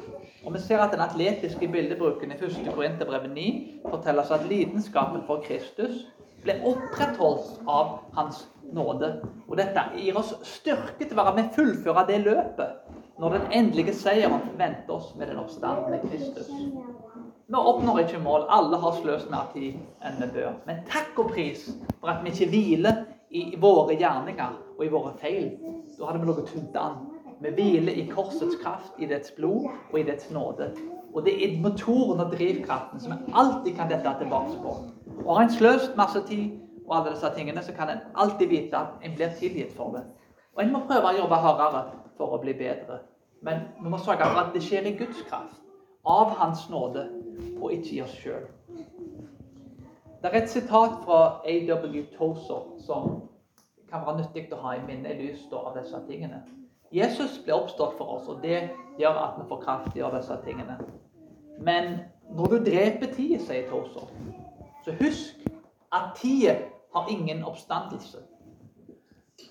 Og 0.45 0.53
Vi 0.53 0.59
ser 0.59 0.77
at 0.77 0.91
den 0.93 1.01
atletiske 1.01 1.67
bildebruken 1.67 2.31
i 2.31 2.35
1. 2.35 2.69
Korinterbrev 2.73 3.29
9 3.33 3.45
forteller 3.89 4.21
oss 4.21 4.31
at 4.31 4.45
lidenskapen 4.49 5.23
for 5.27 5.41
Kristus 5.47 6.05
ble 6.43 6.59
opprettholdt 6.69 7.63
av 7.67 7.95
Hans 8.13 8.43
nåde. 8.73 9.09
Og 9.47 9.57
Dette 9.57 9.87
gir 9.97 10.17
oss 10.19 10.35
styrke 10.45 11.01
til 11.01 11.17
å 11.17 11.23
være 11.23 11.35
med 11.39 11.49
å 11.49 11.55
fullføre 11.57 12.05
det 12.11 12.19
løpet 12.27 13.01
når 13.17 13.37
den 13.37 13.47
endelige 13.61 13.95
seieren 13.97 14.51
venter 14.59 14.93
oss 14.93 15.15
med 15.17 15.31
den 15.31 15.39
oppstandende 15.41 16.01
Kristus. 16.05 16.51
Vi 17.47 17.55
oppnår 17.55 18.03
ikke 18.03 18.21
mål. 18.21 18.45
Alle 18.49 18.77
har 18.81 19.01
sløst 19.01 19.31
mer 19.31 19.49
tid 19.53 19.81
enn 20.05 20.21
vi 20.21 20.29
bør. 20.37 20.53
Men 20.67 20.85
takk 20.91 21.17
og 21.23 21.33
pris 21.33 21.67
for 21.99 22.11
at 22.13 22.21
vi 22.25 22.33
ikke 22.33 22.51
hviler 22.53 23.03
i 23.33 23.47
våre 23.61 23.97
gjerninger 23.97 24.61
og 24.77 24.85
i 24.85 24.93
våre 24.93 25.13
feil. 25.21 25.51
Da 25.97 26.09
hadde 26.09 26.21
vi 26.21 26.29
ligget 26.29 26.53
tynt 26.53 26.79
an. 26.81 27.14
Vi 27.41 27.51
hviler 27.51 27.93
i 27.93 28.05
korsets 28.07 28.55
kraft, 28.63 28.93
i 28.99 29.05
dets 29.05 29.31
blod 29.35 29.67
og 29.91 29.99
i 29.99 30.03
dets 30.03 30.29
nåde. 30.31 30.71
Og 31.13 31.25
det 31.25 31.33
er 31.43 31.61
motoren 31.61 32.19
og 32.19 32.31
drivkraften 32.31 32.99
som 32.99 33.11
vi 33.11 33.33
alltid 33.33 33.75
kan 33.75 33.89
dette 33.91 34.13
tilbake 34.19 34.59
på. 34.61 34.75
Og 35.25 35.35
har 35.35 35.43
en 35.43 35.51
sløst 35.51 35.97
masse 35.97 36.21
tid 36.27 36.59
og 36.85 36.97
alle 36.97 37.11
disse 37.15 37.31
tingene, 37.35 37.63
så 37.63 37.73
kan 37.73 37.89
en 37.89 38.03
alltid 38.15 38.47
vite 38.47 38.77
at 38.77 39.03
en 39.03 39.15
blir 39.15 39.35
tilgitt 39.39 39.73
for 39.75 39.91
det. 39.95 40.03
Og 40.55 40.63
en 40.63 40.71
må 40.71 40.83
prøve 40.87 41.11
å 41.11 41.17
jobbe 41.17 41.39
hardere 41.43 41.83
for 42.17 42.35
å 42.35 42.41
bli 42.41 42.53
bedre. 42.53 42.99
Men 43.41 43.67
vi 43.81 43.89
må 43.89 43.97
sørge 43.97 44.27
for 44.31 44.41
at 44.41 44.53
det 44.53 44.63
skjer 44.63 44.87
i 44.87 44.95
Guds 44.97 45.21
kraft, 45.29 45.61
av 46.05 46.35
Hans 46.39 46.69
nåde, 46.69 47.07
og 47.61 47.73
ikke 47.73 47.95
i 47.95 48.01
oss 48.01 48.13
sjøl. 48.21 48.45
Det 50.21 50.31
er 50.31 50.37
et 50.41 50.49
sitat 50.49 51.01
fra 51.05 51.19
A.W. 51.45 52.05
Tozer 52.17 52.69
som 52.85 53.17
kan 53.89 54.05
være 54.05 54.23
nyttig 54.23 54.47
å 54.53 54.61
ha 54.63 54.75
i 54.75 54.85
minne 54.85 55.11
i 55.11 55.17
lys 55.19 55.43
av 55.53 55.75
disse 55.77 55.99
tingene. 56.07 56.41
Jesus 56.91 57.39
ble 57.45 57.55
oppstått 57.55 57.97
for 57.97 58.17
oss, 58.17 58.27
og 58.29 58.43
det 58.43 58.69
gjør 58.99 59.17
at 59.23 59.39
vi 59.39 59.47
får 59.49 59.61
kraft 59.63 59.91
til 59.91 59.99
å 59.99 60.05
gjøre 60.05 60.21
disse 60.21 60.37
tingene. 60.45 60.77
Men 61.59 61.99
når 62.35 62.51
du 62.51 62.57
dreper 62.69 63.11
tida, 63.13 63.39
sier 63.41 63.67
Torser, 63.69 64.07
så 64.85 64.95
husk 64.99 65.45
at 65.95 66.15
tida 66.19 66.55
har 66.95 67.11
ingen 67.11 67.43
oppstandelse. 67.43 68.21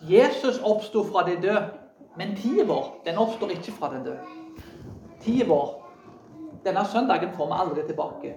Jesus 0.08 0.60
oppsto 0.64 1.04
fra 1.04 1.24
de 1.28 1.36
døde, 1.42 1.64
men 2.16 2.36
tida 2.38 2.66
vår 2.68 2.90
den 3.06 3.18
oppstår 3.18 3.54
ikke 3.56 3.76
fra 3.78 3.90
den 3.94 4.04
døde. 4.06 4.20
Tida 5.24 5.48
vår 5.48 5.80
Denne 6.64 6.80
søndagen 6.88 7.34
får 7.36 7.46
vi 7.50 7.56
aldri 7.60 7.82
tilbake. 7.84 8.30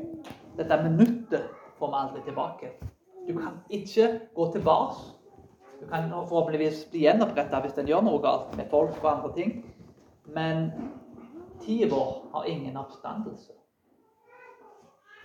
Dette 0.57 0.77
minuttet 0.83 1.45
får 1.79 1.91
vi 1.93 1.99
aldri 2.01 2.23
tilbake. 2.25 2.71
Du 3.27 3.37
kan 3.37 3.61
ikke 3.69 4.07
gå 4.35 4.47
tilbake 4.51 5.16
kan 5.89 6.09
forhåpentligvis 6.09 6.85
bli 6.91 7.05
gjenoppretta 7.05 7.61
hvis 7.63 7.75
den 7.77 7.87
gjør 7.89 8.05
noe 8.05 8.21
galt 8.23 8.55
med 8.57 8.69
folk 8.71 8.97
og 9.03 9.11
andre 9.11 9.33
ting. 9.35 9.53
Men 10.35 10.71
tida 11.63 11.89
vår 11.93 12.11
har 12.33 12.49
ingen 12.49 12.77
oppstandelse. 12.77 13.53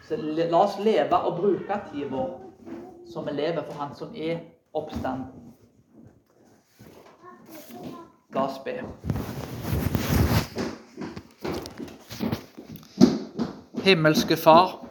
Så 0.08 0.18
la 0.18 0.58
oss 0.58 0.78
leve 0.82 1.18
og 1.18 1.38
bruke 1.40 1.80
tida 1.90 2.10
vår 2.10 2.38
som 3.12 3.26
vi 3.26 3.32
lever 3.36 3.62
for 3.62 3.78
Han 3.78 3.94
som 3.94 4.14
er 4.14 4.38
oppstanden. 4.72 5.54
La 8.34 8.46
oss 8.46 8.60
be. 8.64 8.78
Himmelske 13.82 14.36
Far. 14.36 14.81